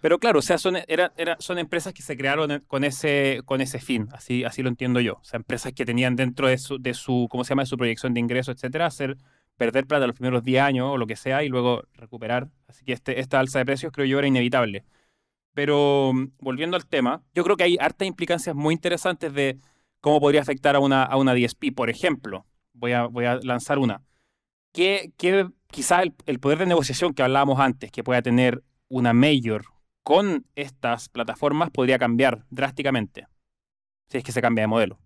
[0.00, 3.80] Pero claro, o sea, son, era, son empresas que se crearon con ese, con ese
[3.80, 5.14] fin, así, así lo entiendo yo.
[5.14, 7.76] O sea, empresas que tenían dentro de su, de su ¿cómo se llama?, de su
[7.76, 9.16] proyección de ingresos, etcétera, hacer
[9.58, 12.48] perder plata los primeros 10 años o lo que sea y luego recuperar.
[12.68, 14.84] Así que este, esta alza de precios creo yo era inevitable.
[15.52, 19.58] Pero mm, volviendo al tema, yo creo que hay hartas implicancias muy interesantes de
[20.00, 21.74] cómo podría afectar a una, a una DSP.
[21.74, 24.02] Por ejemplo, voy a, voy a lanzar una.
[24.72, 29.12] Que, que quizás el, el, poder de negociación que hablábamos antes, que pueda tener una
[29.12, 29.64] mayor
[30.04, 33.26] con estas plataformas, podría cambiar drásticamente.
[34.08, 35.00] Si es que se cambia de modelo.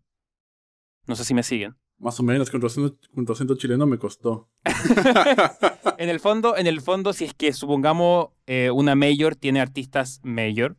[1.07, 1.77] No sé si me siguen.
[2.03, 4.49] Más o menos, con acento, chileno me costó.
[5.99, 10.19] en, el fondo, en el fondo, si es que supongamos eh, una mayor tiene artistas
[10.25, 10.77] mayor,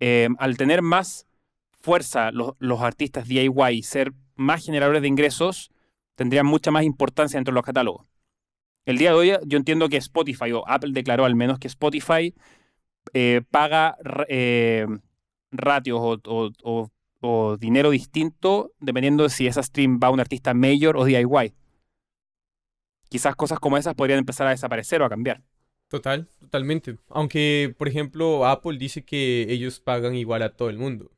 [0.00, 1.26] eh, al tener más
[1.82, 5.70] fuerza los, los artistas DIY ser más generadores de ingresos,
[6.14, 8.06] tendrían mucha más importancia dentro de los catálogos.
[8.86, 12.34] El día de hoy yo entiendo que Spotify, o Apple declaró al menos que Spotify
[13.12, 13.98] eh, paga
[15.50, 16.90] ratios o
[17.58, 21.54] dinero distinto dependiendo de si esa stream va a un artista mayor o DIY.
[23.08, 25.42] Quizás cosas como esas podrían empezar a desaparecer o a cambiar.
[25.88, 26.98] Total, totalmente.
[27.08, 31.10] Aunque, por ejemplo, Apple dice que ellos pagan igual a todo el mundo.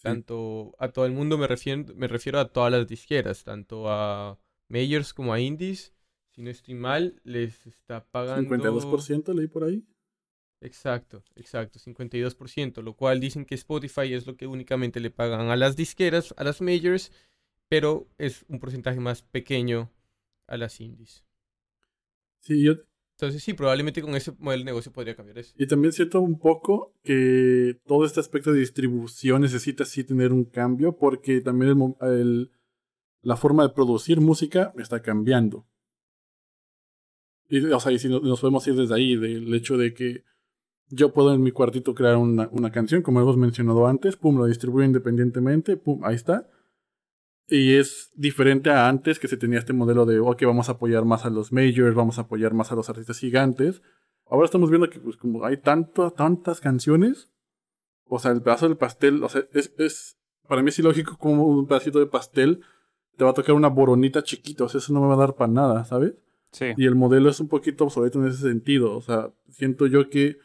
[0.00, 4.38] Tanto a todo el mundo me refiero, me refiero a todas las disqueras, tanto a
[4.68, 5.92] majors como a indies.
[6.30, 8.48] Si no estoy mal, les está pagando...
[8.48, 9.84] ¿52% leí por ahí?
[10.60, 15.56] Exacto, exacto, 52%, lo cual dicen que Spotify es lo que únicamente le pagan a
[15.56, 17.12] las disqueras, a las majors,
[17.68, 19.92] pero es un porcentaje más pequeño
[20.48, 21.24] a las indies.
[22.40, 22.74] Sí, yo...
[23.12, 25.52] Entonces sí, probablemente con ese modelo de negocio podría cambiar eso.
[25.58, 30.44] Y también siento un poco que todo este aspecto de distribución necesita sí tener un
[30.44, 32.52] cambio porque también el,
[33.22, 35.66] la forma de producir música está cambiando.
[37.48, 40.22] Y, o sea, y si nos podemos ir desde ahí, del hecho de que
[40.90, 44.46] yo puedo en mi cuartito crear una, una, canción, como hemos mencionado antes, pum, lo
[44.46, 46.48] distribuyo independientemente, pum, ahí está.
[47.48, 51.04] Y es diferente a antes que se tenía este modelo de, ok, vamos a apoyar
[51.04, 53.82] más a los majors, vamos a apoyar más a los artistas gigantes.
[54.26, 57.30] Ahora estamos viendo que pues como hay tanto, tantas canciones,
[58.04, 61.46] o sea, el pedazo del pastel, o sea, es, es para mí es ilógico como
[61.46, 62.62] un pedacito de pastel
[63.16, 65.34] te va a tocar una boronita chiquita, o sea, eso no me va a dar
[65.34, 66.14] para nada, ¿sabes?
[66.52, 66.66] Sí.
[66.76, 70.38] Y el modelo es un poquito obsoleto en ese sentido, o sea, siento yo que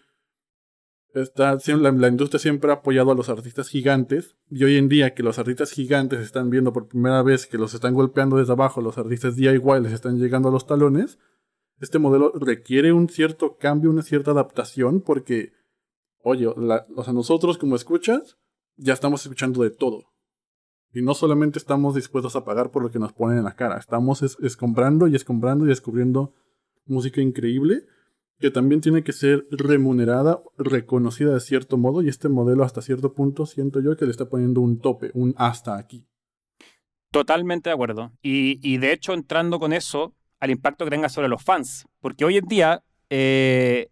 [1.14, 5.14] Está, la, la, industria siempre ha apoyado a los artistas gigantes y hoy en día
[5.14, 8.82] que los artistas gigantes están viendo por primera vez que los están golpeando desde abajo,
[8.82, 11.20] los artistas DIY les están llegando a los talones,
[11.80, 15.54] este modelo requiere un cierto cambio, una cierta adaptación porque,
[16.24, 18.40] oye, la, o nosotros como escuchas
[18.76, 20.06] ya estamos escuchando de todo.
[20.94, 23.78] Y no solamente estamos dispuestos a pagar por lo que nos ponen en la cara,
[23.78, 26.34] estamos es, es comprando y escombrando y descubriendo
[26.88, 27.86] música increíble
[28.40, 33.14] que también tiene que ser remunerada, reconocida de cierto modo, y este modelo hasta cierto
[33.14, 36.06] punto siento yo que le está poniendo un tope, un hasta aquí.
[37.12, 38.12] Totalmente de acuerdo.
[38.22, 42.38] Y, de hecho, entrando con eso al impacto que tenga sobre los fans, porque hoy
[42.38, 43.90] en día eh,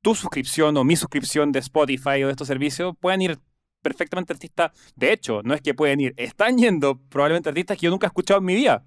[0.00, 3.38] tu suscripción o mi suscripción de Spotify o de estos servicios pueden ir
[3.82, 4.72] perfectamente artistas.
[4.94, 8.08] De hecho, no es que pueden ir, están yendo probablemente artistas que yo nunca he
[8.08, 8.86] escuchado en mi vida.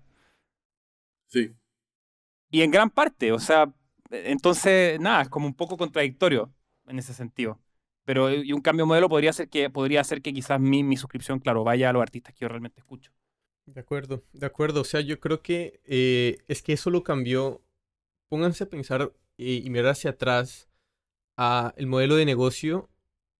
[1.27, 1.51] Sí.
[2.49, 3.73] Y en gran parte, o sea,
[4.13, 6.53] entonces, nada, es como un poco contradictorio
[6.87, 7.59] en ese sentido.
[8.05, 10.83] Pero eh, y un cambio de modelo podría ser que, podría ser que quizás mi,
[10.83, 13.11] mi suscripción, claro, vaya a los artistas que yo realmente escucho.
[13.65, 14.81] De acuerdo, de acuerdo.
[14.81, 17.61] O sea, yo creo que eh, es que eso lo cambió.
[18.29, 20.69] Pónganse a pensar eh, y mirar hacia atrás
[21.37, 22.89] a el modelo de negocio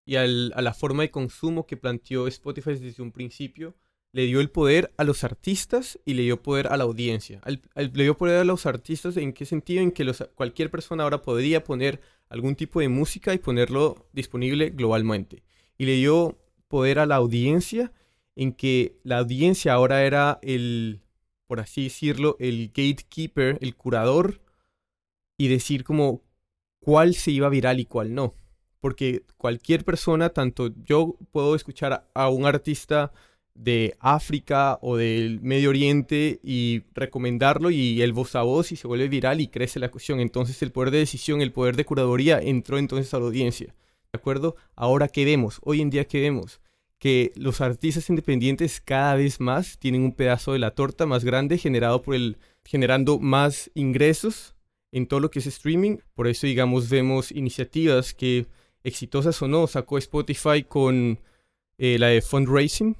[0.06, 3.76] y al- a la forma de consumo que planteó Spotify desde un principio.
[4.14, 7.42] Le dio el poder a los artistas y le dio poder a la audiencia.
[7.76, 9.82] Le dio poder a los artistas en qué sentido?
[9.82, 12.00] En que cualquier persona ahora podría poner
[12.30, 15.44] algún tipo de música y ponerlo disponible globalmente.
[15.78, 16.38] Y le dio
[16.68, 17.92] poder a la audiencia
[18.36, 21.02] en que la audiencia ahora era el,
[21.48, 24.42] por así decirlo, el gatekeeper, el curador,
[25.38, 26.22] y decir como
[26.80, 28.36] cuál se iba viral y cuál no.
[28.80, 33.12] Porque cualquier persona, tanto yo puedo escuchar a un artista
[33.56, 38.88] de África o del Medio Oriente y recomendarlo y el voz a voz y se
[38.88, 40.20] vuelve viral y crece la cuestión.
[40.20, 43.76] Entonces el poder de decisión, el poder de curaduría entró entonces a la audiencia.
[44.12, 44.56] ¿De acuerdo?
[44.76, 45.60] Ahora, ¿qué vemos?
[45.64, 46.62] Hoy en día, ¿qué vemos?
[47.00, 51.58] Que los artistas independientes cada vez más tienen un pedazo de la torta más grande
[51.58, 54.56] generado por el, generando más ingresos
[54.92, 55.98] en todo lo que es streaming.
[56.14, 58.46] Por eso, digamos, vemos iniciativas que,
[58.84, 61.20] exitosas o no, sacó Spotify con
[61.78, 62.96] eh, la de fundraising,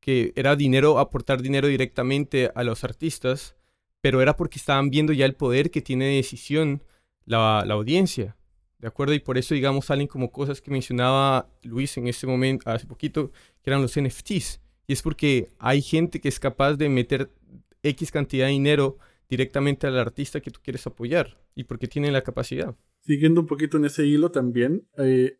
[0.00, 3.54] que era dinero, aportar dinero directamente a los artistas,
[4.00, 6.82] pero era porque estaban viendo ya el poder que tiene de decisión
[7.26, 8.36] la, la audiencia.
[8.78, 9.12] ¿De acuerdo?
[9.12, 13.30] Y por eso, digamos, salen como cosas que mencionaba Luis en ese momento, hace poquito,
[13.62, 14.58] que eran los NFTs.
[14.86, 17.30] Y es porque hay gente que es capaz de meter
[17.82, 18.96] X cantidad de dinero
[19.28, 22.74] directamente al artista que tú quieres apoyar y porque tienen la capacidad.
[23.02, 25.38] Siguiendo un poquito en ese hilo también, eh,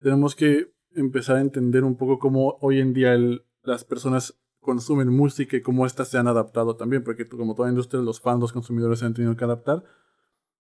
[0.00, 5.08] tenemos que empezar a entender un poco cómo hoy en día el- las personas consumen
[5.08, 8.52] música y cómo éstas se han adaptado también, porque como toda industria, los fans, los
[8.52, 9.84] consumidores se han tenido que adaptar.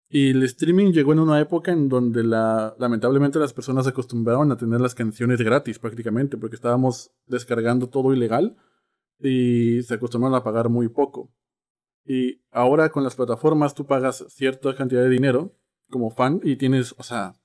[0.08, 4.50] Y el streaming llegó en una época en donde la, lamentablemente las personas se acostumbraron
[4.50, 8.56] a tener las canciones gratis prácticamente, porque estábamos descargando todo ilegal
[9.20, 11.30] y se acostumbraron a pagar muy poco.
[12.04, 15.54] Y ahora con las plataformas tú pagas cierta cantidad de dinero
[15.90, 17.39] como fan y tienes, o sea,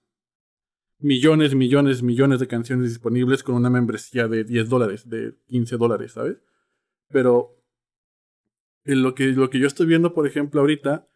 [1.06, 6.14] millones, millones, millones de canciones disponibles con una membresía de 10 dólares, de 15 dólares,
[6.14, 6.38] ¿sabes?
[7.10, 7.62] Pero
[8.84, 11.08] lo, que, lo que yo estoy viendo, por ejemplo, ahorita,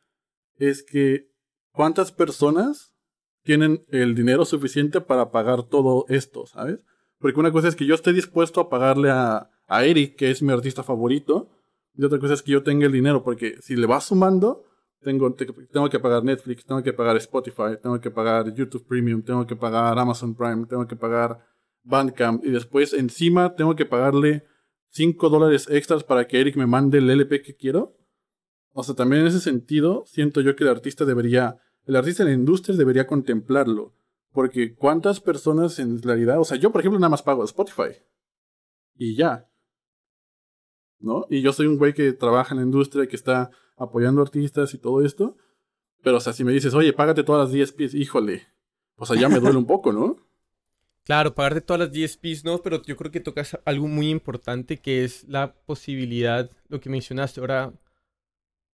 [0.57, 1.31] es que
[1.71, 2.93] cuántas personas
[3.41, 6.79] tienen el dinero suficiente para pagar todo esto, ¿sabes?
[7.17, 10.43] Porque una cosa es que yo esté dispuesto a pagarle a, a Eric, que es
[10.43, 11.49] mi artista favorito,
[11.95, 14.65] y otra cosa es que yo tenga el dinero, porque si le vas sumando,
[15.01, 19.21] tengo, te- tengo que pagar Netflix, tengo que pagar Spotify, tengo que pagar YouTube Premium,
[19.21, 21.45] tengo que pagar Amazon Prime, tengo que pagar
[21.83, 24.45] Bandcamp, y después encima tengo que pagarle
[24.89, 27.95] 5 dólares extras para que Eric me mande el LP que quiero.
[28.73, 32.29] O sea, también en ese sentido, siento yo que el artista debería, el artista de
[32.31, 33.93] la industria debería contemplarlo.
[34.31, 37.97] Porque cuántas personas en realidad, o sea, yo por ejemplo nada más pago Spotify.
[38.95, 39.49] Y ya.
[40.99, 41.25] ¿No?
[41.29, 43.49] Y yo soy un güey que trabaja en la industria, que está
[43.79, 45.37] apoyando artistas y todo esto.
[46.01, 48.47] Pero, o sea, si me dices, oye, págate todas las 10 pies, híjole.
[48.95, 50.17] O sea, ya me duele un poco, ¿no?
[51.05, 54.77] Claro, pagarte todas las 10 P's no, pero yo creo que tocas algo muy importante
[54.77, 57.73] que es la posibilidad, lo que mencionaste ahora,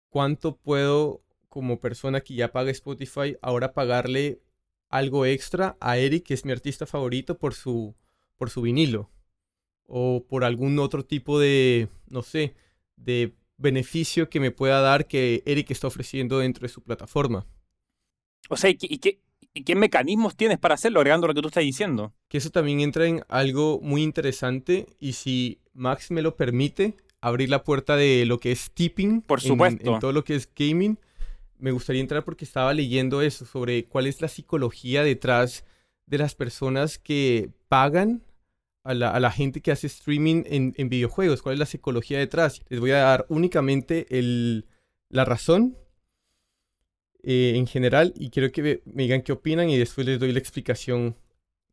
[0.09, 4.41] cuánto puedo como persona que ya paga Spotify ahora pagarle
[4.89, 7.93] algo extra a Eric, que es mi artista favorito, por su,
[8.35, 9.11] por su vinilo.
[9.85, 12.55] O por algún otro tipo de, no sé,
[12.95, 17.47] de beneficio que me pueda dar que Eric está ofreciendo dentro de su plataforma.
[18.49, 19.19] O sea, ¿y qué, y qué-
[19.55, 22.13] y qué mecanismos tienes para hacerlo, agregando lo que tú estás diciendo?
[22.27, 27.49] Que eso también entra en algo muy interesante y si Max me lo permite, abrir
[27.49, 29.21] la puerta de lo que es tipping.
[29.21, 29.93] Por en- supuesto.
[29.93, 30.97] En, todo lo que es gaming.
[31.59, 35.63] Me gustaría entrar porque estaba leyendo eso sobre cuál es la psicología detrás
[36.07, 38.23] de las personas que pagan
[38.83, 41.41] a la, a la gente que hace streaming en, en videojuegos.
[41.41, 42.61] ¿Cuál es la psicología detrás?
[42.69, 44.67] Les voy a dar únicamente el,
[45.09, 45.77] la razón
[47.23, 50.31] eh, en general y quiero que me- me digan qué opinan y después les doy
[50.33, 51.15] la explicación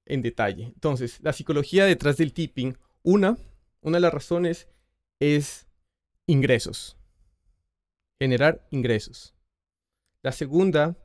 [0.06, 0.64] en detalle.
[0.64, 3.36] Entonces, la psicología detrás del tipping, una,
[3.80, 4.68] una de las razones
[5.18, 5.66] es
[6.26, 6.96] ingresos.
[8.18, 9.34] Generar ingresos.
[10.22, 10.96] La segunda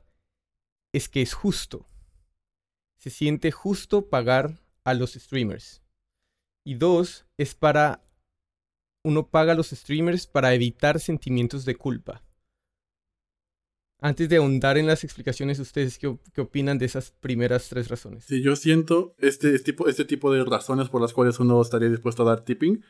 [0.92, 1.88] es que es justo.
[2.96, 5.82] Se siente justo pagar a los streamers.
[6.66, 8.02] Y dos, es para...
[9.04, 12.24] Uno paga a los streamers para evitar sentimientos de culpa.
[14.00, 17.88] Antes de ahondar en las explicaciones, ¿ustedes qué, op- qué opinan de esas primeras tres
[17.88, 18.24] razones?
[18.24, 21.88] Si yo siento este, este tipo, este tipo de razones por las cuales uno estaría
[21.88, 22.82] dispuesto a dar tipping,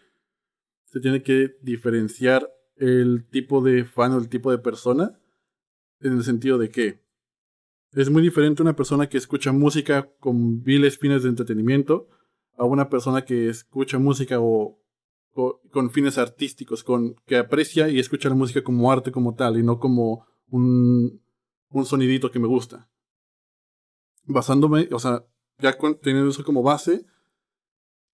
[0.87, 5.20] se tiene que diferenciar el tipo de fan o el tipo de persona
[6.01, 7.05] en el sentido de que
[7.93, 12.09] Es muy diferente una persona que escucha música con viles fines de entretenimiento
[12.57, 14.80] a una persona que escucha música o,
[15.70, 19.62] con fines artísticos, con, que aprecia y escucha la música como arte como tal y
[19.62, 21.20] no como un,
[21.84, 22.88] sonidito que me gusta.
[24.24, 25.26] Basándome, o sea,
[25.59, 27.04] ya teniendo eso como base,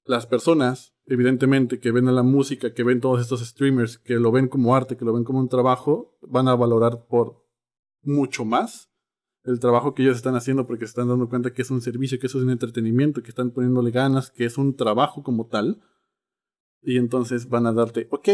[0.05, 4.33] las personas, evidentemente, que ven a la música, que ven todos estos streamers, que lo
[4.33, 7.47] ven como arte, que lo ven como un trabajo, van a valorar por
[8.03, 8.92] mucho más
[9.45, 12.19] el trabajo que ellos están haciendo porque se están dando cuenta que es un servicio,
[12.19, 15.83] que eso es un entretenimiento, que están poniéndole ganas, que es un trabajo como tal.
[16.81, 18.29] Y entonces van a darte, ok,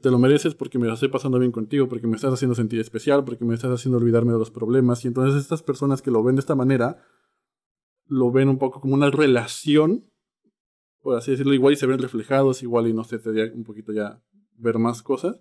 [0.00, 2.80] te lo mereces porque me lo estoy pasando bien contigo, porque me estás haciendo sentir
[2.80, 5.04] especial, porque me estás haciendo olvidarme de los problemas.
[5.04, 7.02] Y entonces estas personas que lo ven de esta manera,
[8.06, 10.10] lo ven un poco como una relación,
[11.00, 13.64] por así decirlo, igual y se ven reflejados, igual y no sé, te daría un
[13.64, 14.22] poquito ya
[14.56, 15.40] ver más cosas,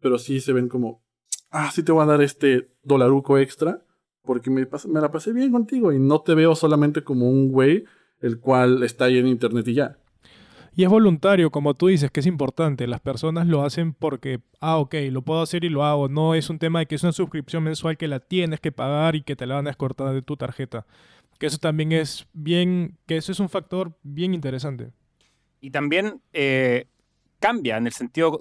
[0.00, 1.02] pero sí se ven como,
[1.50, 3.86] ah, sí te voy a dar este dolaruco extra,
[4.24, 7.50] porque me, pas- me la pasé bien contigo y no te veo solamente como un
[7.50, 7.84] güey
[8.20, 9.98] el cual está ahí en internet y ya.
[10.76, 12.88] Y es voluntario, como tú dices, que es importante.
[12.88, 16.08] Las personas lo hacen porque, ah, ok, lo puedo hacer y lo hago.
[16.08, 19.14] No es un tema de que es una suscripción mensual que la tienes que pagar
[19.14, 20.84] y que te la van a descortar de tu tarjeta.
[21.38, 24.90] Que eso también es bien, que eso es un factor bien interesante.
[25.60, 26.86] Y también eh,
[27.38, 28.40] cambia en el sentido,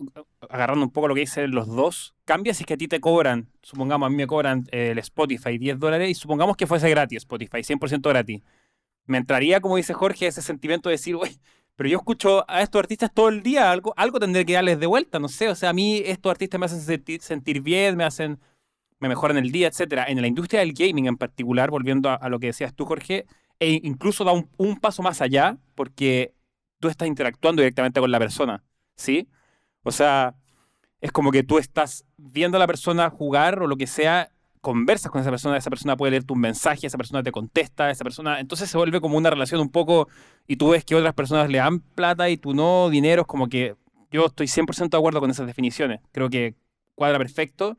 [0.49, 2.99] agarrando un poco lo que dicen los dos, cambia si es que a ti te
[2.99, 6.89] cobran, supongamos a mí me cobran eh, el Spotify 10 dólares y supongamos que fuese
[6.89, 8.41] gratis Spotify, 100% gratis.
[9.05, 11.37] Me entraría, como dice Jorge, ese sentimiento de decir, güey,
[11.75, 14.85] pero yo escucho a estos artistas todo el día, algo, algo tendré que darles de
[14.85, 18.03] vuelta, no sé, o sea, a mí estos artistas me hacen sentir, sentir bien, me
[18.03, 18.39] hacen,
[18.99, 20.05] me mejoran el día, etcétera.
[20.07, 23.25] En la industria del gaming en particular, volviendo a, lo que decías tú, Jorge,
[23.59, 26.33] e incluso da un paso más allá porque
[26.79, 28.63] tú estás interactuando directamente con la persona,
[28.95, 29.29] ¿sí?
[29.83, 30.35] O sea,
[31.01, 34.29] es como que tú estás viendo a la persona jugar o lo que sea,
[34.61, 38.05] conversas con esa persona, esa persona puede leer tu mensaje, esa persona te contesta, esa
[38.05, 40.07] persona, entonces se vuelve como una relación un poco,
[40.47, 43.49] y tú ves que otras personas le dan plata y tú no, dinero, es como
[43.49, 43.75] que
[44.09, 46.55] yo estoy 100% de acuerdo con esas definiciones, creo que
[46.95, 47.77] cuadra perfecto,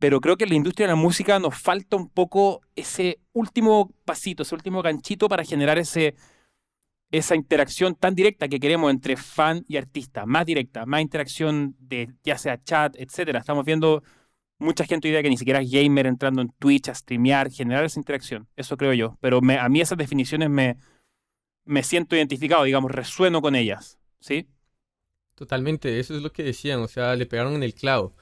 [0.00, 3.92] pero creo que en la industria de la música nos falta un poco ese último
[4.04, 6.16] pasito, ese último ganchito para generar ese,
[7.18, 12.12] esa interacción tan directa que queremos entre fan y artista, más directa, más interacción de
[12.24, 13.38] ya sea chat, etcétera.
[13.38, 14.02] Estamos viendo
[14.58, 17.84] mucha gente hoy día que ni siquiera es gamer entrando en Twitch a streamear, generar
[17.84, 18.48] esa interacción.
[18.56, 19.16] Eso creo yo.
[19.20, 20.76] Pero a mí esas definiciones me,
[21.64, 24.00] me siento identificado, digamos, resueno con ellas.
[24.18, 24.48] ¿Sí?
[25.36, 28.16] Totalmente, eso es lo que decían, o sea, le pegaron en el clavo.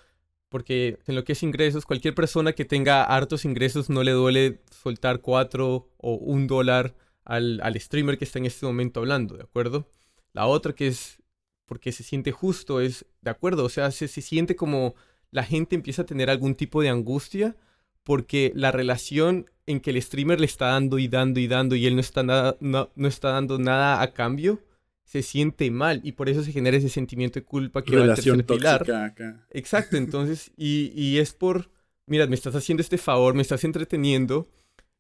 [0.51, 4.61] Porque en lo que es ingresos, cualquier persona que tenga hartos ingresos no le duele
[4.71, 6.95] soltar cuatro o un dólar
[7.25, 9.89] al, al streamer que está en este momento hablando, ¿de acuerdo?
[10.33, 11.19] La otra que es
[11.67, 13.65] porque se siente justo es, ¿de acuerdo?
[13.65, 14.95] O sea, se, se siente como
[15.31, 17.57] la gente empieza a tener algún tipo de angustia
[18.03, 21.87] porque la relación en que el streamer le está dando y dando y dando y
[21.87, 24.61] él no está, nada, no, no está dando nada a cambio,
[25.05, 28.45] se siente mal y por eso se genera ese sentimiento de culpa que va Relación
[28.45, 28.79] tercer pilar.
[28.81, 29.47] tóxica acá.
[29.51, 31.71] Exacto, entonces, y, y es por,
[32.07, 34.51] mira, me estás haciendo este favor, me estás entreteniendo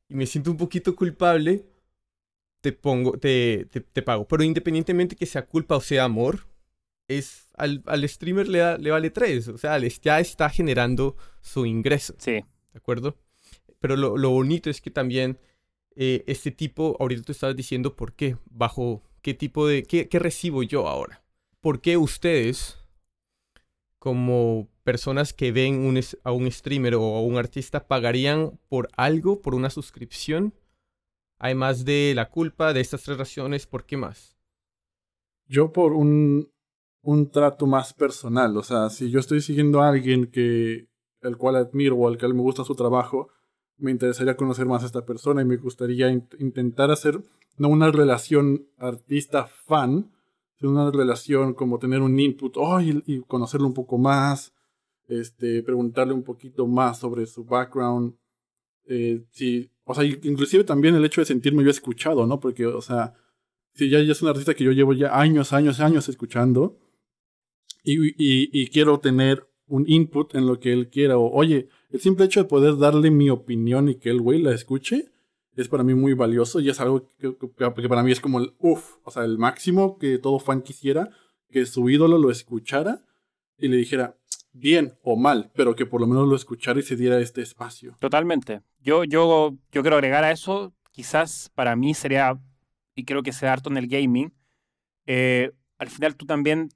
[0.09, 1.66] y me siento un poquito culpable,
[2.63, 4.27] te pongo, te, te, te pago.
[4.27, 6.47] Pero independientemente que sea culpa o sea amor,
[7.09, 11.17] es al, al streamer le, da- le vale tres, o sea, les, ya está generando
[11.43, 12.15] su ingreso.
[12.19, 12.33] Sí.
[12.73, 13.19] ¿de acuerdo?
[13.81, 15.39] Pero lo, lo bonito es que también
[15.97, 20.19] eh, este tipo, ahorita tú estabas diciendo por qué, bajo qué tipo de, qué, qué
[20.19, 21.23] recibo yo ahora.
[21.61, 22.79] ¿Por qué ustedes,
[23.99, 29.41] como personas que ven un a un streamer o a un artista, pagarían por algo,
[29.43, 30.55] por una suscripción?
[31.43, 34.36] Además de la culpa de estas tres razones, ¿por qué más?
[35.49, 36.49] Yo por un,
[37.03, 40.86] un trato más personal, o sea, si yo estoy siguiendo a alguien que
[41.20, 43.28] el cual admiro o al cual me gusta su trabajo,
[43.76, 47.20] me interesaría conocer más a esta persona y me gustaría in- intentar hacer
[47.57, 50.12] no una relación artista-fan,
[50.61, 54.53] sino una relación como tener un input y, y conocerlo un poco más,
[55.09, 58.14] este, preguntarle un poquito más sobre su background.
[58.87, 62.41] Eh, si, o sea, inclusive también el hecho de sentirme yo escuchado, ¿no?
[62.41, 63.14] Porque, o sea,
[63.74, 66.78] si ya, ya es un artista que yo llevo ya años, años, años escuchando
[67.85, 72.01] y, y, y quiero tener un input en lo que él quiera, o oye, el
[72.01, 75.07] simple hecho de poder darle mi opinión y que el güey la escuche
[75.57, 78.53] es para mí muy valioso y es algo que, que- para mí es como el
[78.59, 81.11] uff, o sea, el máximo que todo fan quisiera,
[81.51, 83.05] que su ídolo lo escuchara
[83.59, 84.16] y le dijera
[84.53, 87.96] bien o mal, pero que por lo menos lo escuchara y se diera este espacio.
[88.00, 88.61] Totalmente.
[88.80, 92.38] Yo, yo, yo quiero agregar a eso, quizás para mí sería,
[92.94, 94.32] y creo que sea harto en el gaming,
[95.07, 96.68] eh, al final tú también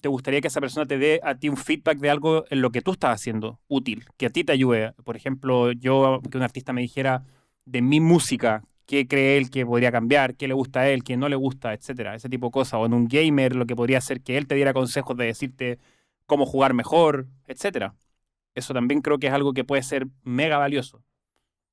[0.00, 2.70] te gustaría que esa persona te dé a ti un feedback de algo en lo
[2.70, 4.92] que tú estás haciendo útil, que a ti te ayude.
[5.04, 7.24] Por ejemplo, yo, que un artista me dijera,
[7.64, 11.16] de mi música, qué cree él que podría cambiar, qué le gusta a él, qué
[11.16, 12.74] no le gusta, etcétera, ese tipo de cosas.
[12.74, 15.78] O en un gamer, lo que podría ser que él te diera consejos de decirte
[16.32, 17.94] cómo jugar mejor, etcétera.
[18.54, 21.04] Eso también creo que es algo que puede ser mega valioso.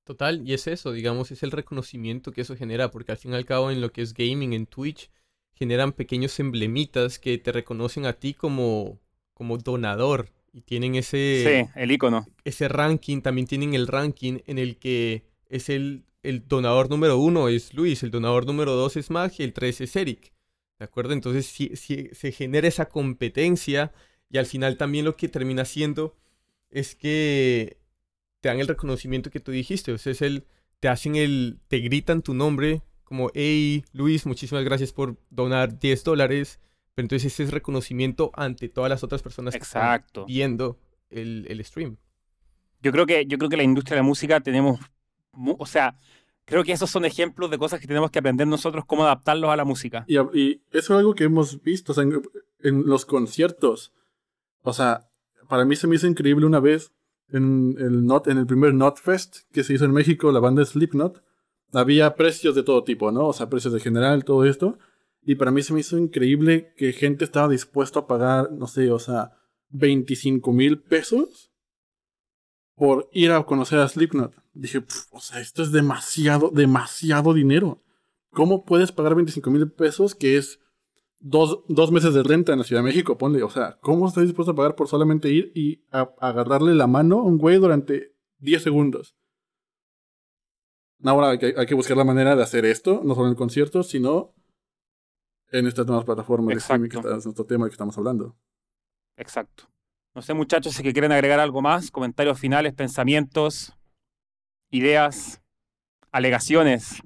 [0.03, 3.36] Total, y es eso, digamos, es el reconocimiento que eso genera, porque al fin y
[3.36, 5.12] al cabo en lo que es gaming, en Twitch,
[5.53, 8.99] generan pequeños emblemitas que te reconocen a ti como,
[9.34, 11.66] como donador y tienen ese...
[11.66, 12.26] Sí, el icono.
[12.43, 17.47] Ese ranking, también tienen el ranking en el que es el el donador número uno
[17.47, 20.34] es Luis, el donador número dos es Mag y el tres es Eric.
[20.78, 21.14] ¿De acuerdo?
[21.14, 23.91] Entonces si, si, se genera esa competencia
[24.30, 26.16] y al final también lo que termina siendo
[26.70, 27.78] es que
[28.42, 29.92] te dan el reconocimiento que tú dijiste.
[29.92, 30.46] O sea, es el,
[30.80, 36.04] te hacen el, te gritan tu nombre como, hey Luis, muchísimas gracias por donar 10
[36.04, 36.60] dólares.
[36.94, 40.04] Pero entonces ese es reconocimiento ante todas las otras personas Exacto.
[40.04, 41.98] que están viendo el, el stream.
[42.82, 44.80] Yo creo que, yo creo que la industria de la música tenemos
[45.58, 45.96] o sea,
[46.46, 49.56] creo que esos son ejemplos de cosas que tenemos que aprender nosotros cómo adaptarlos a
[49.56, 50.06] la música.
[50.08, 52.22] Y, y eso es algo que hemos visto en,
[52.86, 53.94] los conciertos.
[54.62, 55.10] O sea,
[55.47, 56.93] para mí se me hizo increíble una vez
[57.32, 61.24] en el, not, en el primer Notfest que se hizo en México, la banda Slipknot.
[61.74, 63.28] Había precios de todo tipo, ¿no?
[63.28, 64.78] O sea, precios de general, todo esto.
[65.22, 68.91] Y para mí se me hizo increíble que gente estaba dispuesta a pagar, no sé,
[68.91, 69.34] o sea,
[69.70, 71.51] 25 mil pesos
[72.76, 74.34] por ir a conocer a Slipknot.
[74.53, 77.84] Dije, o sea, esto es demasiado, demasiado dinero.
[78.32, 80.60] ¿Cómo puedes pagar 25 mil pesos, que es
[81.20, 83.18] dos, meses de renta en la Ciudad de México?
[83.18, 87.20] Ponle, o sea, ¿cómo estás dispuesto a pagar por solamente ir y agarrarle la mano
[87.20, 89.16] a un güey durante 10 segundos?
[91.04, 93.38] Ahora hay que, hay que buscar la manera de hacer esto, no solo en el
[93.38, 94.34] concierto, sino
[95.52, 98.36] en estas nuevas plataformas de streaming, que es nuestro tema que estamos hablando.
[99.16, 99.70] Exacto.
[100.14, 103.74] No sé, muchachos, si que quieren agregar algo más, comentarios finales, pensamientos,
[104.70, 105.42] ideas,
[106.12, 107.02] alegaciones.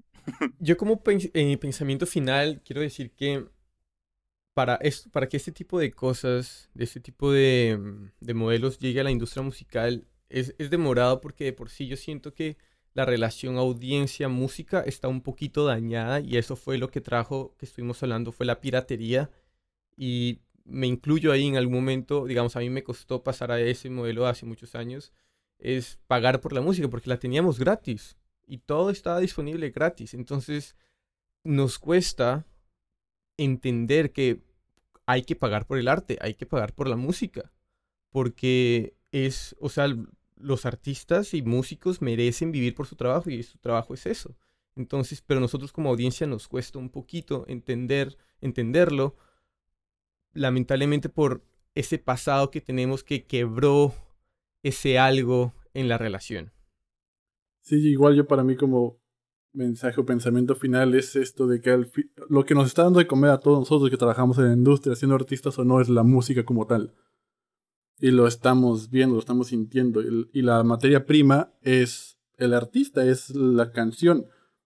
[0.60, 3.46] Yo como eh, pensamiento final quiero decir que
[4.54, 9.02] para, esto, para que este tipo de cosas, de este tipo de, de modelos llegue
[9.02, 12.58] a la industria musical, es, es, demorado porque de por sí yo siento que
[12.94, 18.02] la relación audiencia-música está un poquito dañada y eso fue lo que trajo, que estuvimos
[18.04, 19.32] hablando, fue la piratería
[19.98, 23.90] y me incluyo ahí en algún momento, digamos, a mí me costó pasar a ese
[23.90, 25.12] modelo hace muchos años,
[25.60, 30.14] es pagar por la música, porque la teníamos gratis y todo estaba disponible gratis.
[30.14, 30.76] Entonces,
[31.44, 32.46] nos cuesta
[33.44, 34.42] entender que
[35.06, 37.52] hay que pagar por el arte, hay que pagar por la música,
[38.10, 39.88] porque es, o sea,
[40.36, 44.36] los artistas y músicos merecen vivir por su trabajo y su trabajo es eso.
[44.76, 49.16] Entonces, pero nosotros como audiencia nos cuesta un poquito entender, entenderlo,
[50.34, 51.44] lamentablemente por
[51.76, 53.94] ese pasado que tenemos que quebró
[54.64, 56.52] ese algo en la relación.
[57.62, 59.00] Sí, igual yo para mí como
[59.54, 61.86] mensaje o pensamiento final es esto de que
[62.30, 64.96] lo que nos está dando de comer a todos nosotros que trabajamos en la industria,
[64.96, 66.94] siendo artistas o no, es la música como tal.
[68.00, 70.02] Y lo estamos viendo, lo estamos sintiendo.
[70.02, 74.26] y la materia prima es el artista, es la canción,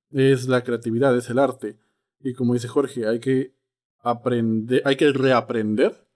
[0.10, 1.78] es la creatividad, es el arte.
[2.20, 3.54] Y como dice Jorge, hay que
[4.00, 6.08] aprender, hay que reaprender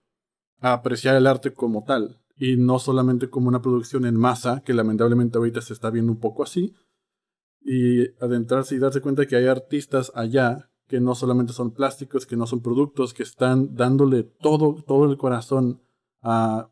[0.60, 4.74] a apreciar el arte como tal y no solamente como una producción en masa, que
[4.74, 6.74] lamentablemente ahorita se está viendo un poco así,
[7.64, 12.36] y adentrarse y darse cuenta que hay artistas allá que no solamente son plásticos, que
[12.36, 15.80] no son productos, que están dándole todo, todo el corazón
[16.20, 16.70] a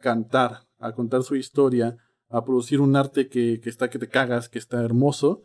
[0.00, 1.96] cantar, a contar su historia,
[2.28, 5.44] a producir un arte que, que está que te cagas, que está hermoso,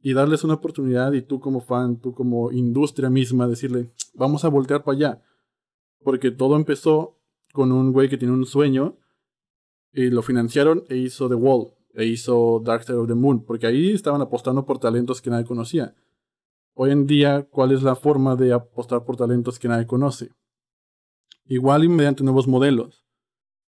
[0.00, 4.48] y darles una oportunidad y tú como fan, tú como industria misma, decirle, vamos a
[4.48, 5.22] voltear para allá.
[6.04, 7.18] Porque todo empezó
[7.52, 8.98] con un güey que tiene un sueño
[9.92, 13.66] y lo financiaron e hizo The Wall, e hizo Dark Side of the Moon, porque
[13.66, 15.94] ahí estaban apostando por talentos que nadie conocía.
[16.74, 20.30] Hoy en día, ¿cuál es la forma de apostar por talentos que nadie conoce?
[21.46, 23.04] Igual y mediante nuevos modelos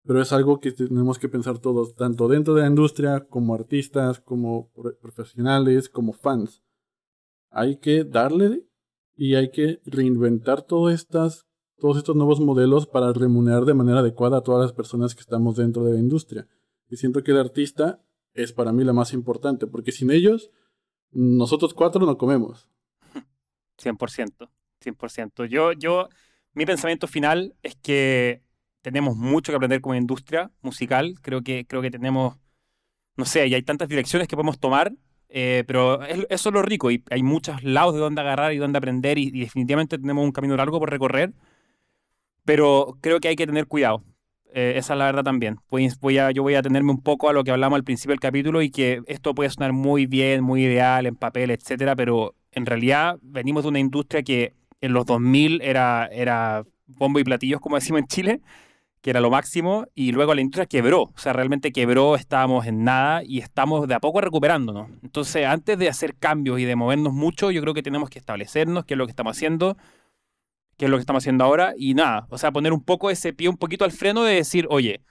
[0.06, 4.20] pero es algo que tenemos que pensar todos, tanto dentro de la industria, como artistas,
[4.20, 4.70] como
[5.02, 6.62] profesionales, como fans.
[7.50, 8.68] Hay que darle
[9.16, 11.46] y hay que reinventar todos estos
[12.16, 15.94] nuevos modelos para remunerar de manera adecuada a todas las personas que estamos dentro de
[15.94, 16.48] la industria.
[16.90, 18.04] Y siento que el artista
[18.34, 20.52] es para mí la más importante, porque sin ellos,
[21.12, 22.70] nosotros cuatro no comemos.
[23.78, 24.50] 100%,
[24.84, 25.46] 100%.
[25.46, 26.10] Yo, yo,
[26.54, 28.42] mi pensamiento final es que
[28.82, 31.16] tenemos mucho que aprender como industria musical.
[31.22, 32.38] Creo que, creo que tenemos,
[33.16, 34.94] no sé, y hay tantas direcciones que podemos tomar,
[35.30, 38.78] eh, pero eso es lo rico y hay muchos lados de donde agarrar y donde
[38.78, 41.34] aprender y, definitivamente tenemos un camino largo por recorrer,
[42.46, 44.04] pero creo que hay que tener cuidado.
[44.56, 45.58] Eh, esa es la verdad también.
[45.72, 48.12] Voy, voy a, yo voy a atenerme un poco a lo que hablamos al principio
[48.12, 52.36] del capítulo y que esto puede sonar muy bien, muy ideal en papel, etcétera, pero
[52.52, 57.62] en realidad venimos de una industria que en los 2000 era, era bombo y platillos,
[57.62, 58.42] como decimos en Chile,
[59.02, 62.84] que era lo máximo, y luego la industria quebró, o sea, realmente quebró, estábamos en
[62.84, 64.90] nada y estamos de a poco recuperándonos.
[65.02, 68.86] Entonces, antes de hacer cambios y de movernos mucho, yo creo que tenemos que establecernos
[68.86, 69.78] qué es lo que estamos haciendo,
[70.84, 73.32] qué es lo que estamos haciendo ahora, y nada, o sea, poner un poco ese
[73.32, 75.02] pie un poquito al freno de decir, oye,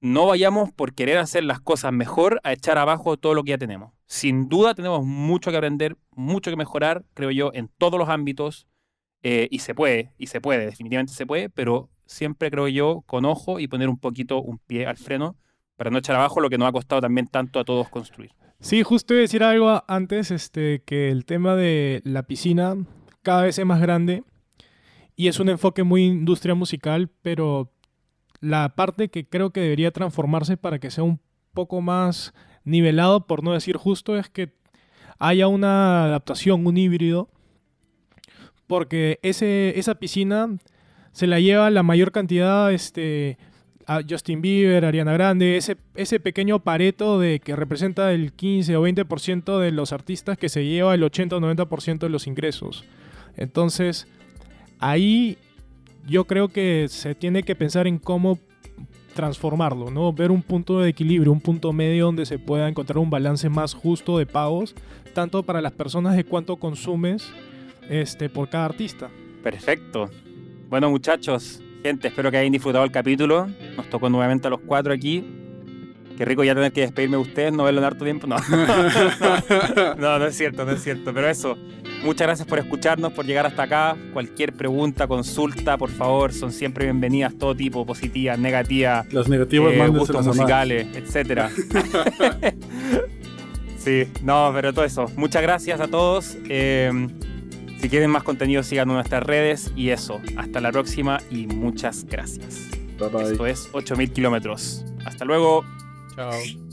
[0.00, 3.58] no vayamos por querer hacer las cosas mejor a echar abajo todo lo que ya
[3.58, 3.92] tenemos.
[4.06, 8.68] Sin duda tenemos mucho que aprender, mucho que mejorar, creo yo, en todos los ámbitos,
[9.24, 13.24] eh, y se puede, y se puede, definitivamente se puede, pero siempre creo yo con
[13.24, 15.34] ojo y poner un poquito un pie al freno
[15.74, 18.30] para no echar abajo lo que nos ha costado también tanto a todos construir.
[18.60, 22.76] Sí, justo iba a decir algo antes, este, que el tema de la piscina
[23.22, 24.22] cada vez es más grande
[25.20, 27.70] y es un enfoque muy industria musical, pero
[28.40, 31.20] la parte que creo que debería transformarse para que sea un
[31.52, 32.32] poco más
[32.64, 34.54] nivelado, por no decir justo, es que
[35.18, 37.28] haya una adaptación, un híbrido
[38.66, 40.56] porque ese, esa piscina
[41.12, 43.36] se la lleva la mayor cantidad este,
[43.84, 48.88] a Justin Bieber, Ariana Grande, ese, ese pequeño pareto de que representa el 15 o
[48.88, 52.86] 20% de los artistas que se lleva el 80 o 90% de los ingresos.
[53.36, 54.06] Entonces,
[54.80, 55.38] ahí
[56.06, 58.38] yo creo que se tiene que pensar en cómo
[59.14, 60.12] transformarlo, ¿no?
[60.12, 63.74] Ver un punto de equilibrio, un punto medio donde se pueda encontrar un balance más
[63.74, 64.74] justo de pagos,
[65.14, 67.30] tanto para las personas de cuánto consumes,
[67.88, 69.10] este, por cada artista.
[69.42, 70.08] Perfecto.
[70.68, 73.48] Bueno, muchachos, gente, espero que hayan disfrutado el capítulo.
[73.76, 75.24] Nos tocó nuevamente a los cuatro aquí.
[76.20, 78.26] Qué rico ya tener que despedirme de ustedes, no verlo en harto tiempo.
[78.26, 78.36] No.
[79.96, 81.14] no, no es cierto, no es cierto.
[81.14, 81.56] Pero eso,
[82.04, 83.96] muchas gracias por escucharnos, por llegar hasta acá.
[84.12, 89.10] Cualquier pregunta, consulta, por favor, son siempre bienvenidas, todo tipo, positivas, negativas.
[89.14, 91.48] Las negativas, eh, gustos musicales, etcétera.
[93.78, 95.06] sí, no, pero todo eso.
[95.16, 96.36] Muchas gracias a todos.
[96.50, 96.92] Eh,
[97.80, 99.72] si quieren más contenido, en nuestras redes.
[99.74, 102.68] Y eso, hasta la próxima y muchas gracias.
[102.98, 103.22] Bye bye.
[103.22, 104.84] Esto es 8000 kilómetros.
[105.06, 105.64] Hasta luego.
[106.20, 106.69] Ciao.